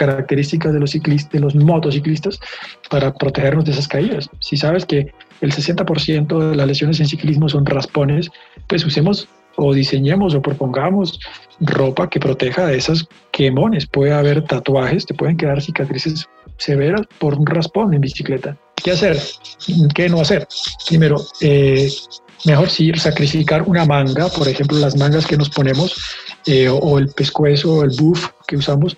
[0.00, 2.40] características de los, ciclistas, de los motociclistas
[2.88, 4.30] para protegernos de esas caídas.
[4.38, 8.30] Si sabes que el 60% de las lesiones en ciclismo son raspones,
[8.66, 11.20] pues usemos o diseñemos o propongamos
[11.60, 13.86] ropa que proteja de esas quemones.
[13.86, 18.56] Puede haber tatuajes, te pueden quedar cicatrices severas por un raspón en bicicleta.
[18.82, 19.18] ¿Qué hacer?
[19.94, 20.48] ¿Qué no hacer?
[20.88, 21.90] Primero, eh,
[22.46, 25.94] mejor sí sacrificar una manga, por ejemplo, las mangas que nos ponemos
[26.46, 28.96] eh, o el pescuezo o el buff que usamos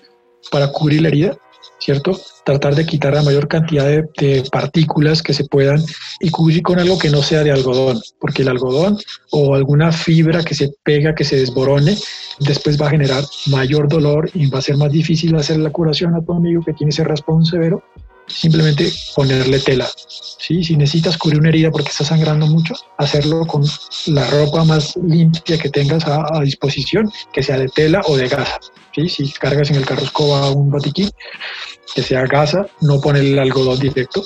[0.51, 1.37] para cubrir la herida,
[1.79, 2.19] ¿cierto?
[2.45, 5.83] Tratar de quitar la mayor cantidad de, partículas que se puedan
[6.21, 8.99] y cubrir con algo que no sea de algodón, porque el algodón
[9.31, 11.97] o alguna fibra que se pega, que se desborone,
[12.41, 16.15] después va a generar mayor dolor y va a ser más difícil hacer la curación
[16.15, 17.83] a tu amigo que tiene ese raspón severo
[18.27, 19.89] simplemente ponerle tela.
[20.07, 20.63] ¿sí?
[20.65, 23.65] Si necesitas cubrir una herida porque está sangrando mucho, hacerlo con
[24.07, 28.59] la ropa más limpia que tengas a, disposición, que sea de tela o de gasa.
[28.95, 29.09] ¿sí?
[29.09, 31.11] Si cargas en el carro escoba un botiquín,
[31.95, 34.25] que sea gasa, no ponerle el algodón directo.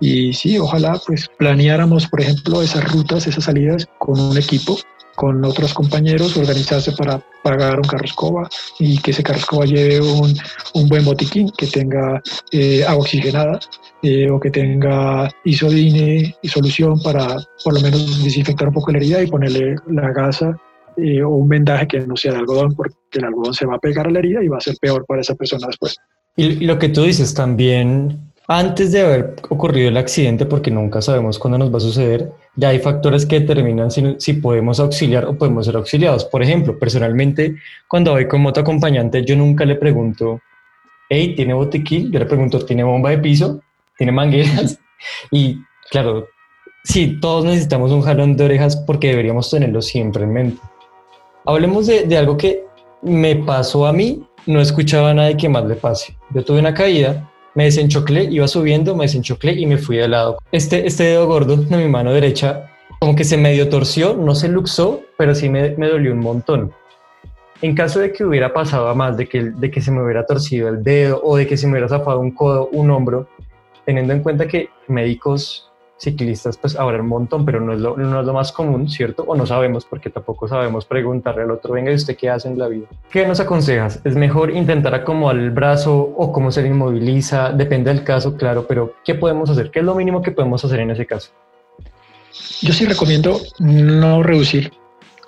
[0.00, 4.78] Y sí, ojalá pues planeáramos, por ejemplo, esas rutas, esas salidas con un equipo
[5.18, 10.00] con otros compañeros, organizarse para pagar un carro escoba y que ese carro escoba lleve
[10.00, 10.32] un,
[10.74, 13.58] un buen botiquín, que tenga eh, agua oxigenada
[14.04, 18.98] eh, o que tenga isodine y solución para por lo menos desinfectar un poco la
[18.98, 20.56] herida y ponerle la gasa
[20.96, 23.80] eh, o un vendaje que no sea de algodón, porque el algodón se va a
[23.80, 25.96] pegar a la herida y va a ser peor para esa persona después.
[26.36, 31.38] Y lo que tú dices también antes de haber ocurrido el accidente, porque nunca sabemos
[31.38, 35.66] cuándo nos va a suceder, ya hay factores que determinan si, podemos auxiliar o podemos
[35.66, 36.24] ser auxiliados.
[36.24, 37.56] Por ejemplo, personalmente,
[37.86, 40.40] cuando voy con moto acompañante, yo nunca le pregunto,
[41.10, 42.10] hey, ¿tiene botiquín?
[42.10, 43.60] Yo le pregunto, ¿tiene bomba de piso?
[43.98, 44.78] ¿Tiene mangueras?
[45.30, 45.58] y
[45.90, 46.26] claro,
[46.84, 50.62] sí, todos necesitamos un jalón de orejas porque deberíamos tenerlo siempre en mente.
[51.44, 52.64] Hablemos de, de algo que
[53.02, 56.16] me pasó a mí, no escuchaba a nadie que más le pase.
[56.30, 60.38] Yo tuve una caída me desenchoclé, iba subiendo, me desenchoclé y me fui de lado.
[60.52, 64.48] Este, este dedo gordo de mi mano derecha como que se medio torció, no se
[64.48, 66.72] luxó, pero sí me, me dolió un montón.
[67.60, 70.24] En caso de que hubiera pasado a más, de que, de que se me hubiera
[70.24, 73.26] torcido el dedo o de que se me hubiera zafado un codo, un hombro,
[73.84, 75.68] teniendo en cuenta que médicos
[75.98, 79.24] ciclistas pues habrá un montón, pero no es, lo, más común, ¿cierto?
[79.26, 82.58] O no sabemos porque tampoco sabemos preguntarle al otro, venga, ¿y usted qué hace en
[82.58, 82.86] la vida?
[83.10, 84.00] ¿Qué nos aconsejas?
[84.04, 87.50] ¿Es mejor intentar acomodar el brazo o cómo se le inmoviliza?
[87.50, 89.70] Depende del caso, claro, pero ¿qué podemos hacer?
[89.70, 91.30] ¿Qué es lo mínimo que podemos hacer en ese caso?
[92.62, 94.72] Yo sí recomiendo no reducir,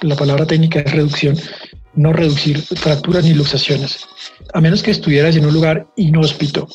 [0.02, 1.37] la palabra técnica es reducción,
[1.94, 4.07] no reducir fracturas ni luxaciones,
[4.53, 6.68] a menos que estuvieras en un lugar inhóspito,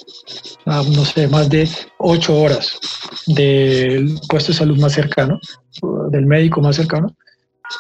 [0.66, 1.68] no sé, más de
[2.00, 2.80] ocho horas
[3.28, 5.40] del puesto de salud más cercano,
[6.10, 7.16] del médico más cercano,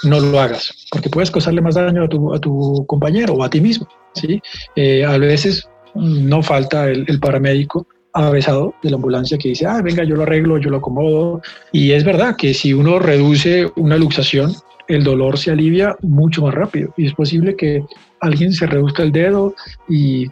[0.04, 3.50] no lo hagas, porque puedes causarle más daño a tu, a tu compañero o a
[3.50, 3.88] ti mismo.
[4.14, 4.42] ¿sí?
[4.76, 9.82] Eh, a veces no falta el, el paramédico avesado de la ambulancia que dice, ah,
[9.82, 11.42] venga, yo lo arreglo, yo lo acomodo.
[11.72, 14.56] Y es verdad que si uno reduce una luxación,
[14.88, 17.84] el dolor se alivia mucho más rápido y es posible que
[18.22, 19.54] alguien se reduzca el dedo
[19.90, 20.30] y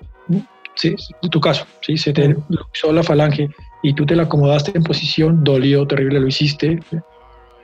[0.75, 1.97] sí, en tu caso, ¿sí?
[1.97, 3.49] se te luxó la falange
[3.81, 6.79] y tú te la acomodaste en posición, dolió, terrible, lo hiciste,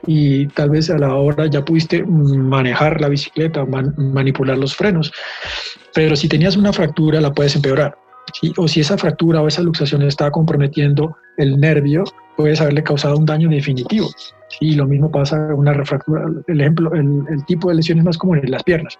[0.06, 5.12] y tal vez a la hora ya pudiste manejar la bicicleta, manipular los frenos,
[5.94, 7.96] pero si tenías una fractura la puedes empeorar.
[8.56, 12.04] O si esa fractura o esa luxación está comprometiendo el nervio,
[12.36, 14.08] puedes haberle causado un daño definitivo.
[14.58, 14.72] ¿sí?
[14.74, 16.24] Lo mismo pasa con una refractura.
[16.46, 18.98] El ejemplo, el, el tipo de lesiones más comunes, las piernas.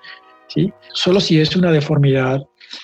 [0.48, 0.72] ¿sí?
[0.92, 2.42] Solo si es una deformidad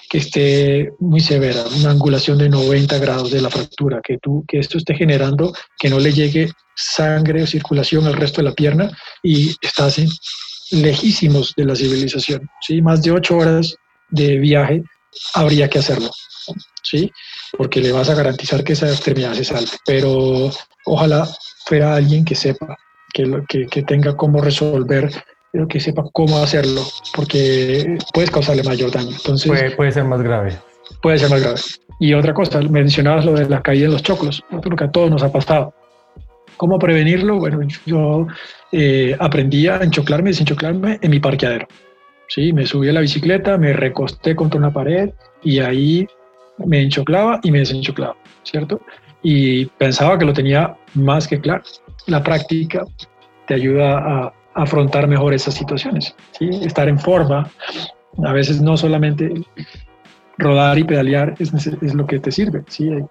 [0.09, 4.59] que esté muy severa, una angulación de 90 grados de la fractura, que, tú, que
[4.59, 8.91] esto esté generando que no le llegue sangre o circulación al resto de la pierna
[9.23, 10.01] y estás
[10.71, 12.49] lejísimos de la civilización.
[12.61, 12.83] ¿sí?
[12.83, 13.77] Más de ocho horas
[14.11, 14.83] de viaje
[15.35, 16.11] habría que hacerlo,
[16.83, 17.11] ¿sí?
[17.57, 19.71] porque le vas a garantizar que esa extremidad se salve.
[19.85, 20.51] Pero
[20.85, 21.29] ojalá
[21.65, 22.77] fuera alguien que sepa,
[23.13, 25.11] que, que, que tenga cómo resolver
[25.67, 26.83] que sepa cómo hacerlo,
[27.15, 29.13] porque puedes causarle mayor daño.
[29.13, 30.59] Entonces, puede, puede ser más grave.
[31.01, 31.61] Puede ser más grave.
[31.99, 35.11] Y otra cosa, mencionabas lo de la caída de los choclos, creo que a todos
[35.11, 35.73] nos ha pasado.
[36.59, 37.39] ¿Cómo prevenirlo?
[37.39, 38.27] Bueno, yo
[38.73, 41.67] eh, aprendí a enchoclarme y desenchoclarme en mi parqueadero.
[42.29, 42.53] ¿Sí?
[42.53, 45.11] Me subí a la bicicleta, me recosté contra una pared
[45.43, 46.07] y ahí
[46.65, 48.81] me enchoclaba y me desenchoclaba, ¿cierto?
[49.23, 51.63] Y pensaba que lo tenía más que claro.
[52.07, 52.85] La práctica
[53.47, 57.51] te ayuda a, afrontar mejor esas situaciones, estar en forma.
[58.25, 59.31] A veces no solamente
[60.39, 62.65] rodar y pedalear es, es lo que te sirve,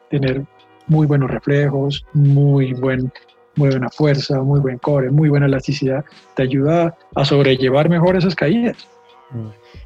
[0.10, 0.44] tener
[0.88, 3.12] muy buenos reflejos, muy, buen,
[3.56, 6.04] muy buena fuerza, muy buen core, muy buena elasticidad,
[6.36, 8.88] te ayuda a sobrellevar mejor esas caídas.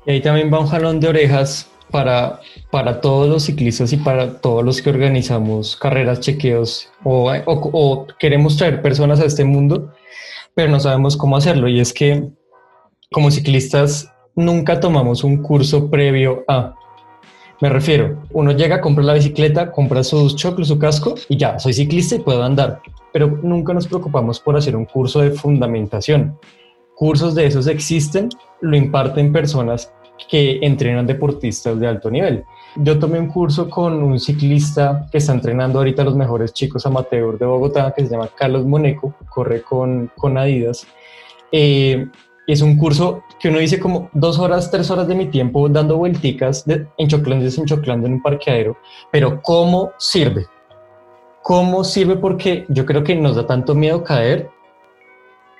[0.05, 2.39] Y ahí también va un jalón de orejas para,
[2.71, 8.07] para todos los ciclistas y para todos los que organizamos carreras, chequeos o, o, o
[8.19, 9.91] queremos traer personas a este mundo
[10.59, 11.69] pero no sabemos cómo hacerlo.
[11.69, 12.27] Y es que
[13.13, 16.75] como ciclistas nunca tomamos un curso previo a...
[17.61, 21.71] Me refiero, uno llega, compra la bicicleta, compra sus choclos, su casco y ya, soy
[21.71, 22.81] ciclista y puedo andar.
[23.13, 26.37] Pero nunca nos preocupamos por hacer un curso de fundamentación.
[26.93, 28.27] Cursos de esos existen,
[28.61, 29.91] lo imparten personas
[30.29, 32.43] que entrenan deportistas de alto nivel.
[32.75, 36.85] Yo tomé un curso con un ciclista que está entrenando ahorita a los mejores chicos
[36.85, 40.85] amateur de Bogotá, que se llama Carlos Moneco, corre con, con Adidas.
[41.51, 42.07] Eh,
[42.49, 45.97] es un curso que uno dice como dos horas, tres horas de mi tiempo dando
[45.97, 48.75] vuelticas, de, enchoclando y en un parqueadero,
[49.11, 50.47] pero ¿cómo sirve?
[51.43, 52.15] ¿Cómo sirve?
[52.15, 54.49] Porque yo creo que nos da tanto miedo caer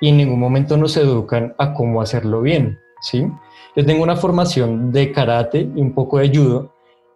[0.01, 3.27] y en ningún momento nos educan a cómo hacerlo bien, ¿sí?
[3.75, 6.73] Yo tengo una formación de karate y un poco de judo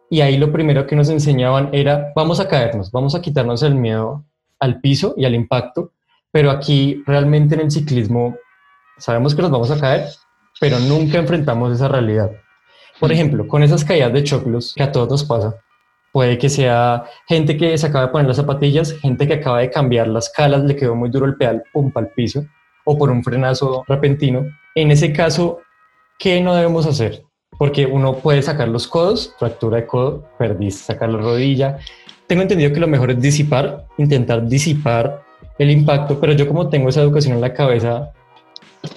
[0.10, 3.76] y ahí lo primero que nos enseñaban era, vamos a caernos, vamos a quitarnos el
[3.76, 4.24] miedo
[4.60, 5.92] al piso y al impacto,
[6.32, 8.36] pero aquí realmente en el ciclismo
[8.98, 10.08] sabemos que nos vamos a caer,
[10.60, 12.32] pero nunca enfrentamos esa realidad.
[13.00, 15.56] Por ejemplo, con esas caídas de choclos que a todos nos pasa,
[16.12, 19.72] puede que sea gente que se acaba de poner las zapatillas, gente que acaba de
[19.72, 22.46] cambiar las calas, le quedó muy duro el pedal, pum, al piso,
[22.86, 24.46] o por un frenazo repentino.
[24.76, 25.63] En ese caso,
[26.24, 27.22] ¿qué no debemos hacer?
[27.58, 31.80] Porque uno puede sacar los codos, fractura de codo, perdiste, sacar la rodilla.
[32.28, 35.22] Tengo entendido que lo mejor es disipar, intentar disipar
[35.60, 38.14] el impacto, pero yo como tengo esa educación en la cabeza,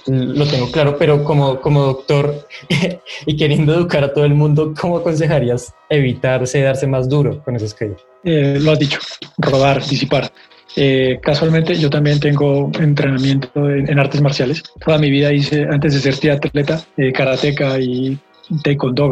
[0.05, 2.47] lo tengo claro, pero como, como doctor
[3.25, 7.73] y queriendo educar a todo el mundo, ¿cómo aconsejarías evitarse, darse más duro con esas
[7.73, 7.99] caídas?
[8.23, 8.99] Eh, lo has dicho,
[9.37, 10.31] rodar, disipar.
[10.75, 14.63] Eh, casualmente yo también tengo entrenamiento en, artes marciales.
[14.83, 18.17] Toda mi vida hice, antes de ser triatleta, eh, karateca y
[18.63, 19.11] taekwondo,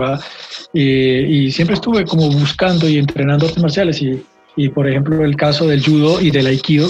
[0.73, 0.81] y,
[1.47, 5.83] y siempre estuve como buscando y entrenando artes marciales y, por ejemplo el caso del
[5.83, 6.87] judo y del aikido,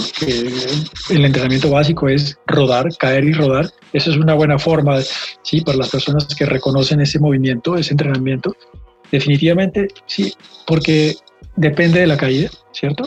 [1.10, 3.70] el entrenamiento básico es rodar, caer y rodar.
[3.92, 5.00] Esa es una buena forma,
[5.42, 8.54] sí, para las personas que reconocen ese movimiento, ese entrenamiento.
[9.10, 10.32] Definitivamente sí,
[10.66, 11.16] porque
[11.56, 13.04] depende de la caída, ¿cierto?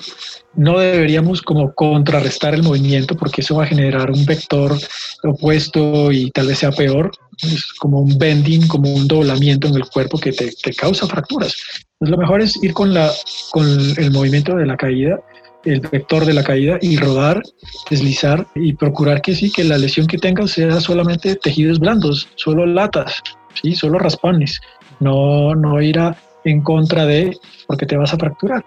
[0.55, 4.77] No deberíamos como contrarrestar el movimiento porque eso va a generar un vector
[5.23, 7.11] opuesto y tal vez sea peor,
[7.43, 11.55] es como un bending, como un doblamiento en el cuerpo que te, causa fracturas.
[11.93, 13.11] Entonces, lo mejor es ir con, la,
[13.51, 13.65] con
[13.97, 15.19] el movimiento de la caída,
[15.65, 17.41] el vector de la caída y rodar,
[17.89, 22.65] deslizar y procurar que sí, que la lesión que tengas sea solamente tejidos blandos, solo
[22.65, 23.21] latas,
[23.61, 23.75] ¿sí?
[23.75, 24.59] solo raspones,
[24.99, 27.37] no, no ir a en contra de,
[27.67, 28.63] porque te vas a fracturar,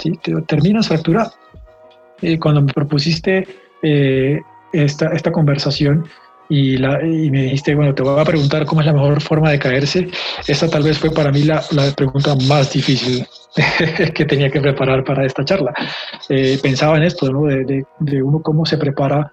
[0.00, 0.12] ¿sí?
[0.22, 1.32] te terminas fracturado.
[2.20, 3.46] Y cuando me propusiste
[3.82, 4.40] eh,
[4.72, 6.06] esta, esta conversación
[6.48, 9.50] y, la, y me dijiste, bueno, te voy a preguntar cómo es la mejor forma
[9.50, 10.08] de caerse,
[10.46, 13.26] esta tal vez fue para mí la, la pregunta más difícil
[14.14, 15.72] que tenía que preparar para esta charla.
[16.28, 17.44] Eh, pensaba en esto, ¿no?
[17.44, 19.32] de, de, uno cómo se prepara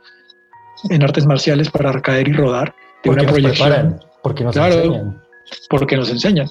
[0.89, 2.73] en artes marciales para caer y rodar.
[3.03, 3.99] De una proyección.
[4.21, 5.15] porque nos claro,
[5.69, 6.49] porque nos enseñan.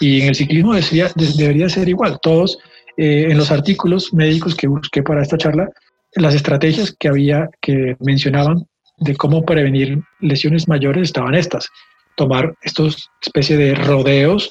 [0.00, 2.18] Y en el ciclismo debería, ser igual.
[2.22, 2.58] Todos,
[2.96, 5.68] eh, en los artículos médicos que busqué para esta charla,
[6.14, 8.66] las estrategias que había que mencionaban
[8.98, 11.68] de cómo prevenir lesiones mayores estaban estas.
[12.16, 14.50] Tomar estos especie de rodeos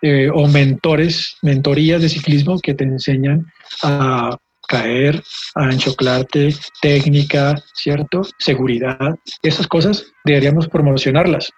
[0.00, 3.46] eh, o mentores, mentorías de ciclismo que te enseñan
[3.82, 4.36] a
[4.68, 5.22] caer,
[5.54, 8.22] a enchoclarte, técnica, ¿cierto?
[8.38, 9.16] Seguridad.
[9.42, 11.50] Esas cosas deberíamos promocionarlas.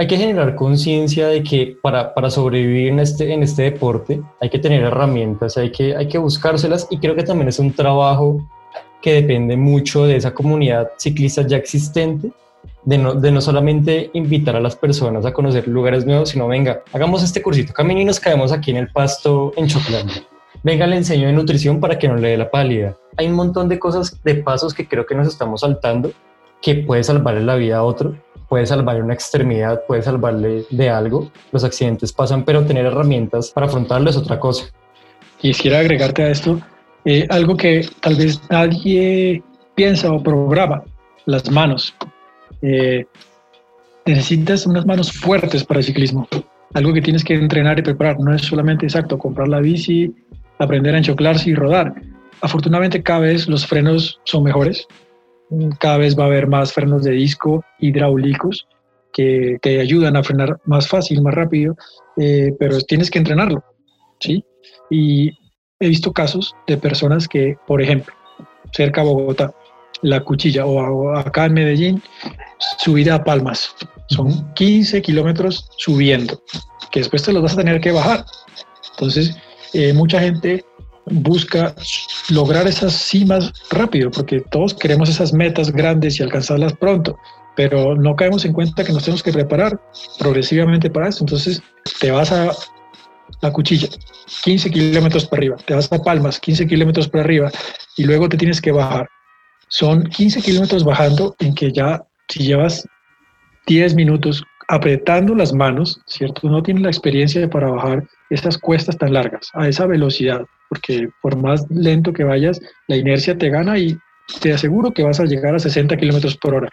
[0.00, 4.48] Hay que generar conciencia de que para, para, sobrevivir en este, en este deporte hay
[4.48, 8.42] que tener herramientas, hay que, hay que buscárselas y creo que también es un trabajo
[9.02, 12.32] que depende mucho de esa comunidad ciclista ya existente,
[12.82, 16.82] de no, de no solamente invitar a las personas a conocer lugares nuevos, sino venga,
[16.94, 20.08] hagamos este cursito, camino y nos caemos aquí en el pasto en Choclán.
[20.62, 22.96] Venga, le enseño de nutrición para que no le dé la pálida.
[23.18, 26.10] Hay un montón de cosas, de pasos que creo que nos estamos saltando,
[26.62, 28.16] que puede salvarle la vida a otro,
[28.48, 31.30] puede salvarle una extremidad, puede salvarle de algo.
[31.52, 34.66] Los accidentes pasan, pero tener herramientas para afrontarlo es otra cosa.
[35.38, 36.60] Quisiera agregarte a esto
[37.04, 39.42] eh, algo que tal vez nadie
[39.74, 40.82] piensa o programa,
[41.26, 41.94] las manos.
[42.60, 43.06] Eh,
[44.04, 46.28] necesitas unas manos fuertes para el ciclismo,
[46.74, 48.20] algo que tienes que entrenar y preparar.
[48.20, 50.14] No es solamente exacto comprar la bici,
[50.58, 51.94] aprender a enchoclarse y rodar.
[52.42, 54.86] Afortunadamente cada vez los frenos son mejores,
[55.78, 58.66] cada vez va a haber más frenos de disco hidráulicos
[59.12, 61.76] que te ayudan a frenar más fácil, más rápido,
[62.16, 63.64] eh, pero tienes que entrenarlo,
[64.20, 64.44] ¿sí?
[64.88, 65.32] Y
[65.80, 68.14] he visto casos de personas que, por ejemplo,
[68.72, 69.52] cerca de Bogotá,
[70.02, 72.02] la cuchilla, o acá en Medellín,
[72.78, 73.74] subida a Palmas.
[74.08, 76.42] Son 15 kilómetros subiendo,
[76.90, 78.24] que después te los vas a tener que bajar.
[78.92, 79.36] Entonces,
[79.72, 80.64] eh, mucha gente
[81.10, 81.74] busca
[82.30, 87.18] lograr esas cimas rápido, porque todos queremos esas metas grandes y alcanzarlas pronto,
[87.56, 89.80] pero no caemos en cuenta que nos tenemos que preparar
[90.18, 91.24] progresivamente para eso.
[91.24, 91.62] Entonces,
[92.00, 92.52] te vas a
[93.40, 93.88] la cuchilla,
[94.44, 97.50] 15 kilómetros para arriba, te vas a Palmas, 15 kilómetros para arriba,
[97.96, 99.08] y luego te tienes que bajar.
[99.68, 102.86] Son 15 kilómetros bajando en que ya, si llevas
[103.66, 106.48] 10 minutos apretando las manos, ¿cierto?
[106.48, 111.36] No tienes la experiencia para bajar estas cuestas tan largas a esa velocidad, porque por
[111.36, 113.98] más lento que vayas, la inercia te gana y
[114.40, 116.72] te aseguro que vas a llegar a 60 kilómetros por hora.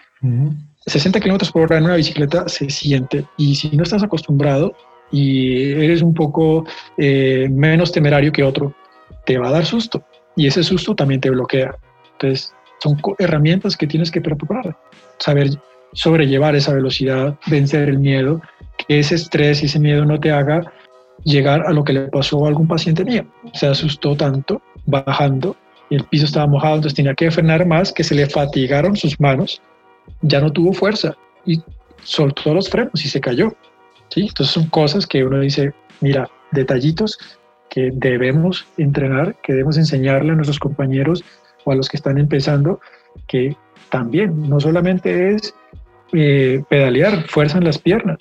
[0.85, 4.75] 60 kilómetros por hora en una bicicleta se siente y si no estás acostumbrado,
[5.09, 6.65] y eres un poco
[6.97, 8.75] eh, menos temerario que otro,
[9.25, 10.03] te va a dar susto
[10.35, 11.75] y ese susto también te bloquea.
[12.13, 14.77] Entonces, son herramientas que tienes que preparar,
[15.17, 15.49] saber
[15.93, 18.41] sobrellevar esa velocidad, vencer el miedo,
[18.77, 20.71] que ese estrés y ese miedo no te haga
[21.23, 23.25] llegar a lo que le pasó a algún paciente mío.
[23.53, 25.55] Se asustó tanto bajando
[25.89, 29.19] y el piso estaba mojado, entonces tenía que frenar más, que se le fatigaron sus
[29.19, 29.61] manos,
[30.21, 31.15] ya no tuvo fuerza
[31.45, 31.61] y
[32.03, 33.53] soltó los frenos y se cayó.
[34.15, 37.17] Entonces son cosas que uno dice, mira, detallitos
[37.69, 41.23] que debemos entrenar, que debemos enseñarle a nuestros compañeros
[41.65, 42.79] o a los que están empezando,
[43.27, 43.55] que
[43.89, 45.53] también no solamente es
[46.13, 48.17] eh, pedalear, fuerza en las piernas,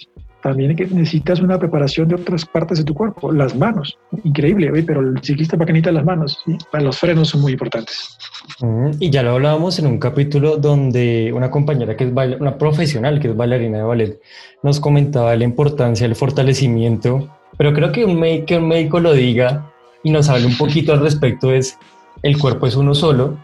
[0.46, 5.20] también necesitas una preparación de otras partes de tu cuerpo, las manos, increíble, pero el
[5.20, 6.38] ciclista para que las manos,
[6.70, 8.16] para los frenos son muy importantes.
[8.60, 13.18] Mm, y ya lo hablábamos en un capítulo donde una compañera que es una profesional
[13.18, 14.20] que es bailarina de ballet
[14.62, 17.28] nos comentaba la importancia del fortalecimiento,
[17.58, 19.72] pero creo que un, que un médico lo diga
[20.04, 21.76] y nos hable un poquito al respecto es
[22.22, 23.36] el cuerpo es uno solo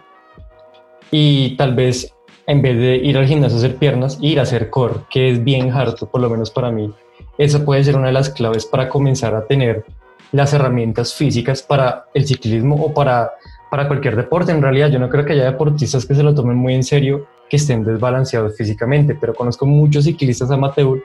[1.10, 2.14] y tal vez
[2.46, 5.42] en vez de ir al gimnasio a hacer piernas, ir a hacer core, que es
[5.42, 6.92] bien harto, por lo menos para mí.
[7.38, 9.84] Esa puede ser una de las claves para comenzar a tener
[10.32, 13.32] las herramientas físicas para el ciclismo o para,
[13.70, 14.52] para cualquier deporte.
[14.52, 17.26] En realidad, yo no creo que haya deportistas que se lo tomen muy en serio,
[17.48, 21.02] que estén desbalanceados físicamente, pero conozco muchos ciclistas amateur,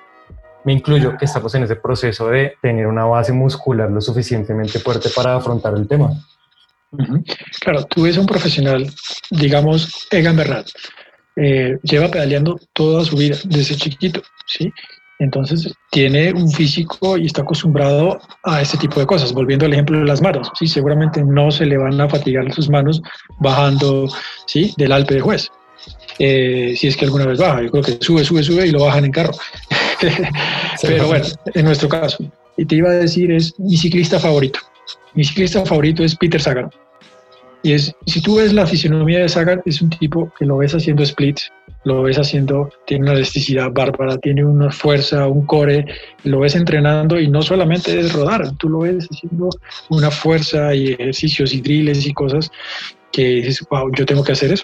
[0.64, 5.10] me incluyo, que estamos en ese proceso de tener una base muscular lo suficientemente fuerte
[5.16, 6.10] para afrontar el tema.
[7.62, 8.90] Claro, tú eres un profesional,
[9.30, 10.66] digamos, Egan Bernal,
[11.38, 14.72] eh, lleva pedaleando toda su vida, desde chiquito, ¿sí?
[15.20, 19.34] Entonces tiene un físico y está acostumbrado a este tipo de cosas.
[19.34, 22.70] Volviendo al ejemplo de las manos, sí, seguramente no se le van a fatigar sus
[22.70, 23.02] manos
[23.40, 24.08] bajando,
[24.46, 25.50] sí, del Alpe de Juez.
[26.20, 28.84] Eh, si es que alguna vez baja, yo creo que sube, sube, sube y lo
[28.84, 29.34] bajan en carro.
[30.82, 32.18] Pero bueno, en nuestro caso.
[32.56, 34.60] Y te iba a decir es mi ciclista favorito.
[35.14, 36.70] Mi ciclista favorito es Peter Sagan.
[37.68, 40.74] Y es, si tú ves la fisionomía de Sagan, es un tipo que lo ves
[40.74, 41.52] haciendo splits,
[41.84, 45.86] lo ves haciendo, tiene una elasticidad bárbara, tiene una fuerza, un core,
[46.24, 49.50] lo ves entrenando y no solamente es rodar, tú lo ves haciendo
[49.90, 52.50] una fuerza y ejercicios y drills y cosas
[53.12, 54.64] que dices, wow, yo tengo que hacer eso.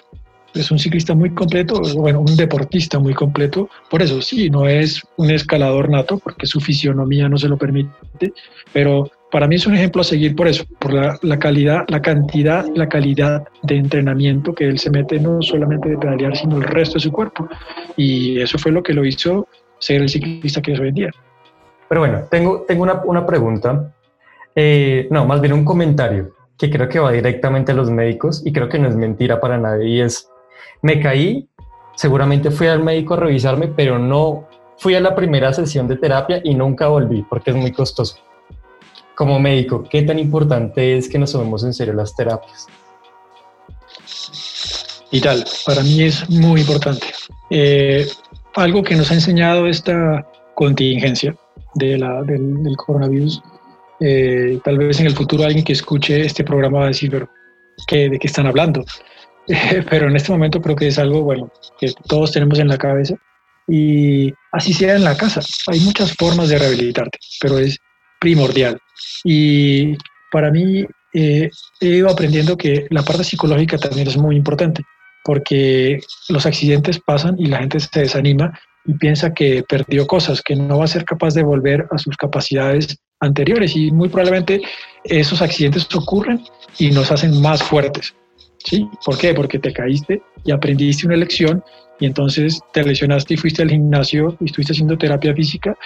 [0.54, 3.68] es un ciclista muy completo, bueno, un deportista muy completo.
[3.90, 8.32] Por eso sí, no es un escalador nato, porque su fisionomía no se lo permite,
[8.72, 12.00] pero para mí es un ejemplo a seguir por eso, por la, la calidad, la
[12.00, 16.62] cantidad, la calidad de entrenamiento que él se mete no solamente de pedalear, sino el
[16.62, 17.48] resto de su cuerpo.
[17.96, 19.48] Y eso fue lo que lo hizo
[19.80, 21.10] ser el ciclista que es hoy en día.
[21.88, 23.92] Pero bueno, tengo, tengo una, una pregunta,
[24.54, 28.52] eh, no, más bien un comentario que creo que va directamente a los médicos y
[28.52, 30.30] creo que no es mentira para nadie y es,
[30.80, 31.48] me caí,
[31.96, 34.46] seguramente fui al médico a revisarme, pero no
[34.78, 38.16] fui a la primera sesión de terapia y nunca volví porque es muy costoso.
[39.14, 42.66] Como médico, ¿qué tan importante es que nos tomemos en serio las terapias?
[45.10, 47.06] Y tal, para mí es muy importante.
[47.50, 48.06] Eh,
[48.54, 51.36] algo que nos ha enseñado esta contingencia
[51.74, 52.02] del,
[52.76, 53.42] coronavirus,
[54.00, 57.28] eh, tal vez en el futuro alguien que escuche este programa va a decir, pero
[57.86, 58.84] ¿qué, ¿de qué están hablando?
[59.90, 63.14] pero en este momento creo que es algo, bueno, que todos tenemos en la cabeza
[63.68, 65.40] y así sea en la casa.
[65.68, 67.78] Hay muchas formas de rehabilitarte, pero es
[68.20, 68.78] primordial.
[69.24, 69.96] Y
[70.30, 70.84] para mí
[71.14, 74.82] eh, he ido aprendiendo que la parte psicológica también es muy importante,
[75.24, 80.56] porque los accidentes pasan y la gente se desanima y piensa que perdió cosas, que
[80.56, 84.60] no va a ser capaz de volver a sus capacidades anteriores y muy probablemente
[85.04, 86.44] esos accidentes ocurren
[86.78, 88.14] y nos hacen más fuertes.
[88.64, 88.88] ¿Sí?
[89.04, 89.34] ¿Por qué?
[89.34, 91.62] Porque te caíste y aprendiste una lección
[92.00, 95.76] y entonces te lesionaste y fuiste al gimnasio y estuviste haciendo terapia física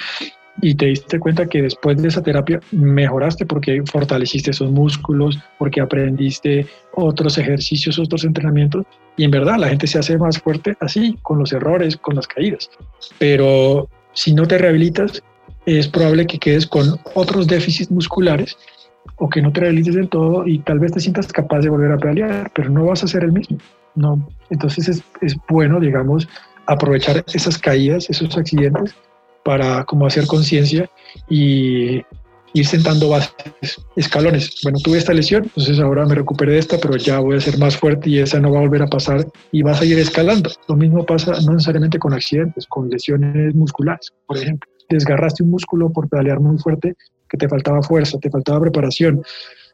[0.61, 5.81] y te diste cuenta que después de esa terapia mejoraste porque fortaleciste esos músculos, porque
[5.81, 8.85] aprendiste otros ejercicios, otros entrenamientos
[9.17, 12.27] y en verdad la gente se hace más fuerte así, con los errores, con las
[12.27, 12.71] caídas.
[13.19, 15.23] Pero si no te rehabilitas,
[15.67, 18.57] es probable que quedes con otros déficits musculares
[19.17, 21.93] o que no te rehabilites del todo y tal vez te sientas capaz de volver
[21.93, 23.59] a pelear, pero no vas a ser el mismo.
[23.95, 24.29] No.
[24.51, 26.29] Entonces es, es bueno, digamos,
[26.67, 28.95] aprovechar esas caídas, esos accidentes
[29.49, 30.91] para como hacer conciencia
[31.31, 32.03] y
[32.53, 33.33] ir sentando bases,
[33.97, 34.61] escalones.
[34.63, 37.57] Bueno, tuve esta lesión, entonces ahora me recuperé de esta, pero ya voy a ser
[37.57, 40.51] más fuerte y esa no va a volver a pasar y vas a ir escalando.
[40.69, 44.71] Lo mismo pasa no necesariamente con accidentes, con lesiones musculares, por ejemplo.
[44.91, 46.95] Desgarraste un músculo por pedalear muy fuerte
[47.31, 49.23] que te faltaba fuerza, te faltaba preparación,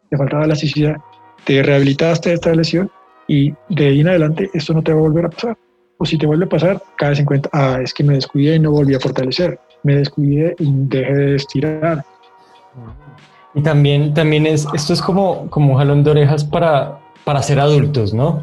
[0.09, 0.99] te faltaba elasticidad.
[1.45, 2.93] Te rehabilitaste de esta lesión
[3.27, 5.57] y de ahí en adelante esto no te va a volver a pasar.
[6.05, 8.59] O si te vuelve a pasar, caes en cuenta, ah, es que me descuidé y
[8.59, 12.05] no volví a fortalecer, me descuidé y dejé de estirar.
[13.55, 17.59] Y también, también es, esto es como, como un jalón de orejas para, para ser
[17.59, 18.43] adultos, ¿no?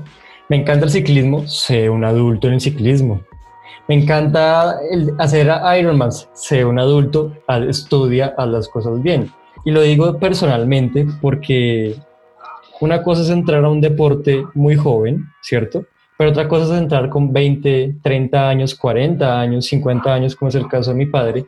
[0.50, 3.22] Me encanta el ciclismo, sé un adulto en el ciclismo.
[3.88, 5.48] Me encanta el hacer
[5.78, 7.32] Ironman, sé un adulto,
[7.70, 9.32] estudia, haz las cosas bien.
[9.66, 11.96] Y lo digo personalmente porque
[12.80, 15.86] una cosa es entrar a un deporte muy joven, ¿cierto?
[16.22, 20.56] Pero otra cosa es entrar con 20, 30 años, 40 años, 50 años, como es
[20.56, 21.48] el caso de mi padre,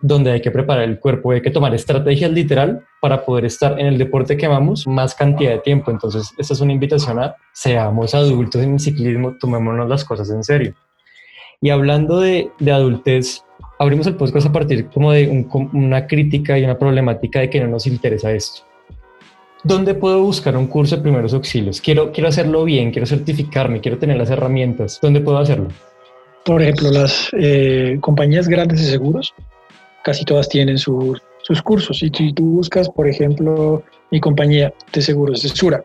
[0.00, 3.86] donde hay que preparar el cuerpo, hay que tomar estrategias literal para poder estar en
[3.86, 5.90] el deporte que amamos más cantidad de tiempo.
[5.90, 10.44] Entonces, esta es una invitación a seamos adultos en el ciclismo, tomémonos las cosas en
[10.44, 10.74] serio.
[11.60, 13.42] Y hablando de, de adultez,
[13.80, 17.66] abrimos el podcast a partir como de una crítica y una problemática de que no
[17.66, 18.67] nos interesa esto.
[19.64, 21.80] ¿Dónde puedo buscar un curso de primeros auxilios?
[21.80, 24.98] Quiero, quiero hacerlo bien, quiero certificarme, quiero tener las herramientas.
[25.02, 25.68] ¿Dónde puedo hacerlo?
[26.44, 29.34] Por ejemplo, las eh, compañías grandes de seguros,
[30.04, 32.02] casi todas tienen sus, sus cursos.
[32.02, 35.84] Y si tú buscas, por ejemplo, mi compañía de seguros de Sura,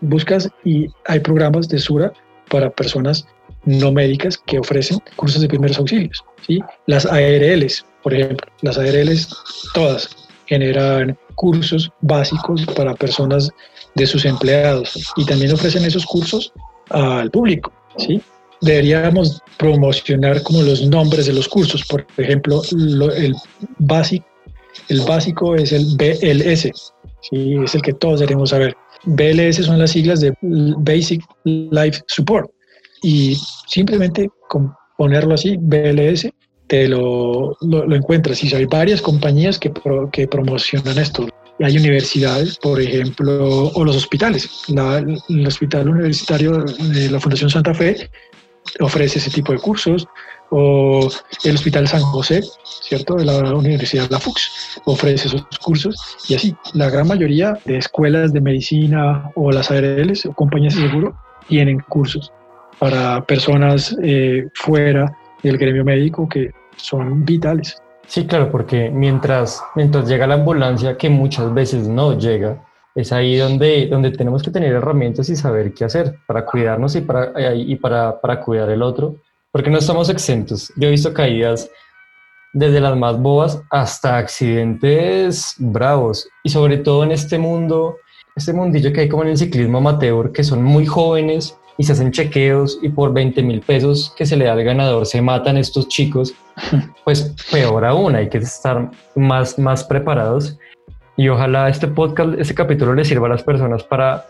[0.00, 2.12] buscas y hay programas de Sura
[2.48, 3.26] para personas
[3.64, 6.24] no médicas que ofrecen cursos de primeros auxilios.
[6.46, 6.60] ¿sí?
[6.86, 9.28] Las ARLs, por ejemplo, las ARLs
[9.74, 10.16] todas
[10.46, 13.50] generan cursos básicos para personas
[13.94, 16.52] de sus empleados y también ofrecen esos cursos
[16.90, 18.20] al público, ¿sí?
[18.60, 23.34] Deberíamos promocionar como los nombres de los cursos, por ejemplo, el,
[23.78, 24.26] básico,
[24.90, 27.56] el básico es el BLS, ¿sí?
[27.64, 28.76] es el que todos debemos saber.
[29.04, 32.50] BLS son las siglas de Basic Life Support
[33.02, 33.34] y
[33.66, 36.28] simplemente con ponerlo así, BLS,
[36.70, 38.44] te lo, lo, encuentras.
[38.44, 39.72] Y hay varias compañías que,
[40.12, 41.28] que promocionan esto.
[41.60, 44.48] Hay universidades, por ejemplo, o los hospitales.
[44.68, 48.08] el Hospital Universitario de la Fundación Santa Fe
[48.78, 50.06] ofrece ese tipo de cursos,
[50.50, 51.08] o
[51.42, 53.16] el Hospital San José, ¿cierto?
[53.16, 55.96] De la Universidad La Fux ofrece esos cursos,
[56.28, 60.82] y así, la gran mayoría de escuelas de medicina o las ARLs o compañías de
[60.82, 61.16] seguro
[61.48, 62.32] tienen cursos
[62.78, 65.12] para personas eh, fuera
[65.42, 66.52] del gremio médico que
[66.82, 67.80] son vitales.
[68.06, 72.60] Sí, claro, porque mientras, mientras llega la ambulancia, que muchas veces no llega,
[72.94, 77.02] es ahí donde, donde tenemos que tener herramientas y saber qué hacer para cuidarnos y
[77.02, 79.16] para, y para, para cuidar el otro,
[79.52, 80.72] porque no estamos exentos.
[80.76, 81.70] Yo he visto caídas
[82.52, 87.98] desde las más bobas hasta accidentes bravos y sobre todo en este mundo,
[88.34, 91.92] este mundillo que hay como en el ciclismo amateur, que son muy jóvenes y se
[91.92, 95.56] hacen chequeos y por 20 mil pesos que se le da al ganador se matan
[95.56, 96.34] estos chicos,
[97.04, 100.58] pues peor aún, hay que estar más, más preparados
[101.16, 104.26] y ojalá este podcast, este capítulo le sirva a las personas para,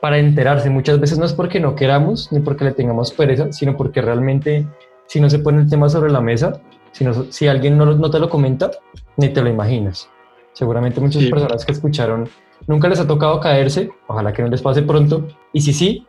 [0.00, 0.70] para enterarse.
[0.70, 4.66] Muchas veces no es porque no queramos ni porque le tengamos pereza, sino porque realmente
[5.06, 6.62] si no se pone el tema sobre la mesa,
[6.92, 8.70] si, si alguien no, no, te lo comenta,
[9.18, 10.08] ni te lo imaginas.
[10.54, 12.26] Seguramente muchas personas que escucharon
[12.66, 15.28] nunca les ha tocado caerse, ojalá que no les pase pronto.
[15.52, 16.06] Y si sí,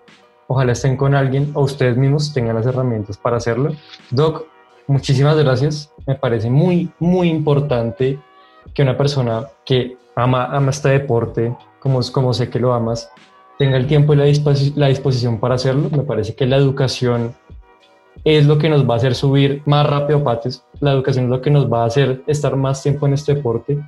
[0.52, 3.74] ojalá estén con alguien o ustedes mismos tengan las herramientas para hacerlo.
[4.10, 4.46] Doc,
[4.86, 5.94] muchísimas gracias.
[6.06, 8.20] Me parece muy, muy importante
[8.74, 13.10] que una persona que ama, ama este deporte, como, como sé que lo amas,
[13.58, 14.26] tenga el tiempo y la,
[14.76, 15.90] la disposición para hacerlo.
[15.90, 17.34] Me parece que la educación
[18.26, 20.66] es lo que nos va a hacer subir más rápido pates.
[20.82, 23.80] La educación es lo que nos va a hacer estar más tiempo en este deporte.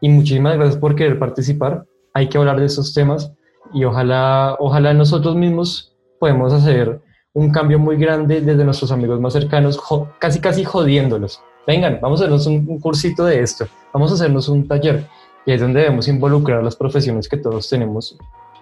[0.00, 1.84] Y muchísimas gracias por querer participar.
[2.14, 3.30] Hay que hablar de esos temas
[3.72, 7.00] y ojalá, ojalá nosotros mismos podemos hacer
[7.32, 9.80] un cambio muy grande desde nuestros amigos más cercanos,
[10.18, 11.42] casi casi jodiéndolos.
[11.66, 15.06] Vengan, vamos a hacernos un, un cursito de esto, vamos a hacernos un taller
[15.46, 18.16] y es donde debemos involucrar las profesiones que todos tenemos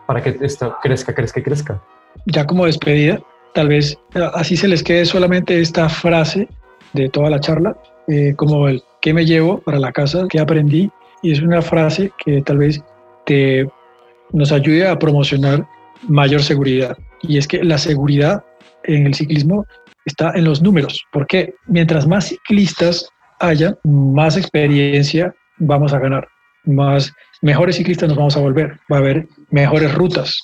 [0.07, 1.83] para que esto crezca, crezca crezca.
[2.27, 3.21] Ya como despedida,
[3.55, 6.49] tal vez eh, así se les quede solamente esta frase
[6.93, 7.77] de toda la charla,
[8.09, 10.27] eh, como el ¿qué me llevo para la casa?
[10.29, 10.91] ¿Qué aprendí?
[11.23, 12.83] Y es una frase que tal vez
[13.27, 13.69] te,
[14.33, 15.67] nos ayude a promocionar
[16.07, 16.97] mayor seguridad.
[17.23, 18.45] Y es que la seguridad
[18.85, 19.65] en el ciclismo
[20.05, 23.09] está en los números, porque mientras más ciclistas
[23.41, 26.29] haya, más experiencia vamos a ganar
[26.69, 27.13] más
[27.43, 28.79] mejores ciclistas nos vamos a volver.
[28.93, 30.43] Va a haber mejores rutas,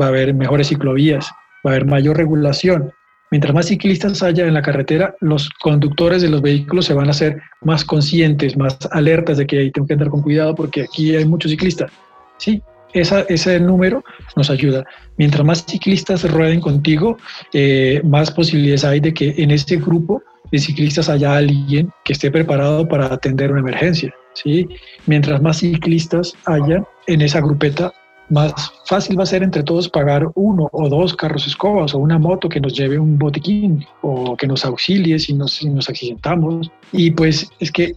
[0.00, 1.30] va a haber mejores ciclovías,
[1.64, 2.92] va a haber mayor regulación.
[3.30, 7.10] Mientras más ciclistas haya en la carretera, los conductores de los vehículos se van a
[7.10, 11.14] hacer más conscientes, más alertas de que ahí tengo que andar con cuidado porque aquí
[11.14, 11.92] hay muchos ciclistas.
[12.38, 12.62] Sí,
[12.92, 14.04] esa, ese número
[14.36, 14.84] nos ayuda.
[15.16, 17.16] Mientras más ciclistas rueden contigo,
[17.52, 22.30] eh, más posibilidades hay de que en este grupo de ciclistas haya alguien que esté
[22.30, 24.14] preparado para atender una emergencia.
[24.34, 24.68] ¿sí?
[25.06, 27.92] Mientras más ciclistas haya en esa grupeta,
[28.30, 28.52] más
[28.84, 32.48] fácil va a ser entre todos pagar uno o dos carros escobas o una moto
[32.48, 36.70] que nos lleve un botiquín o que nos auxilie si nos, si nos accidentamos.
[36.92, 37.94] Y pues es que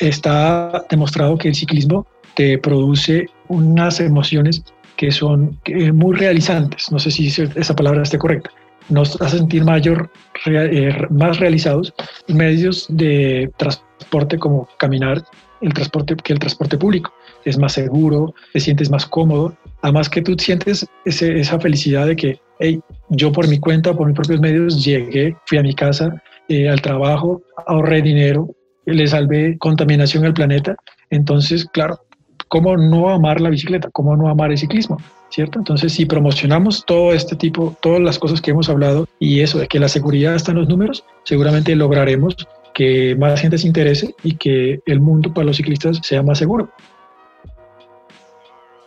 [0.00, 2.06] está demostrado que el ciclismo
[2.38, 4.62] te produce unas emociones
[4.96, 5.58] que son
[5.92, 6.92] muy realizantes.
[6.92, 8.50] No sé si esa palabra esté correcta.
[8.88, 10.08] Nos hace sentir mayor,
[10.46, 11.92] eh, más realizados
[12.28, 15.24] medios de transporte como caminar,
[15.62, 17.12] el transporte que el transporte público.
[17.44, 19.56] Es más seguro, te sientes más cómodo.
[19.82, 24.14] Además que tú sientes esa felicidad de que, hey, yo por mi cuenta, por mis
[24.14, 28.48] propios medios, llegué, fui a mi casa, eh, al trabajo, ahorré dinero,
[28.86, 30.76] le salvé contaminación al planeta.
[31.10, 31.98] Entonces, claro,
[32.48, 33.88] ¿cómo no amar la bicicleta?
[33.92, 34.98] ¿Cómo no amar el ciclismo?
[35.30, 35.58] ¿Cierto?
[35.58, 39.68] Entonces, si promocionamos todo este tipo, todas las cosas que hemos hablado y eso de
[39.68, 42.34] que la seguridad está en los números, seguramente lograremos
[42.74, 46.70] que más gente se interese y que el mundo para los ciclistas sea más seguro.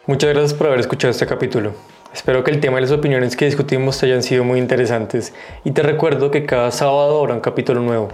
[0.08, 1.74] Muchas gracias por haber escuchado este capítulo.
[2.14, 5.34] Espero que el tema y las opiniones que discutimos te hayan sido muy interesantes
[5.64, 8.10] y te recuerdo que cada sábado habrá un capítulo nuevo,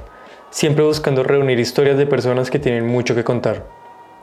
[0.51, 3.76] siempre buscando reunir historias de personas que tienen mucho que contar.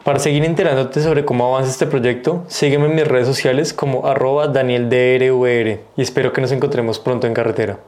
[0.04, 4.48] Para seguir enterándote sobre cómo avanza este proyecto, sígueme en mis redes sociales como arroba
[4.48, 7.78] danieldrvr y espero que nos encontremos pronto en carretera.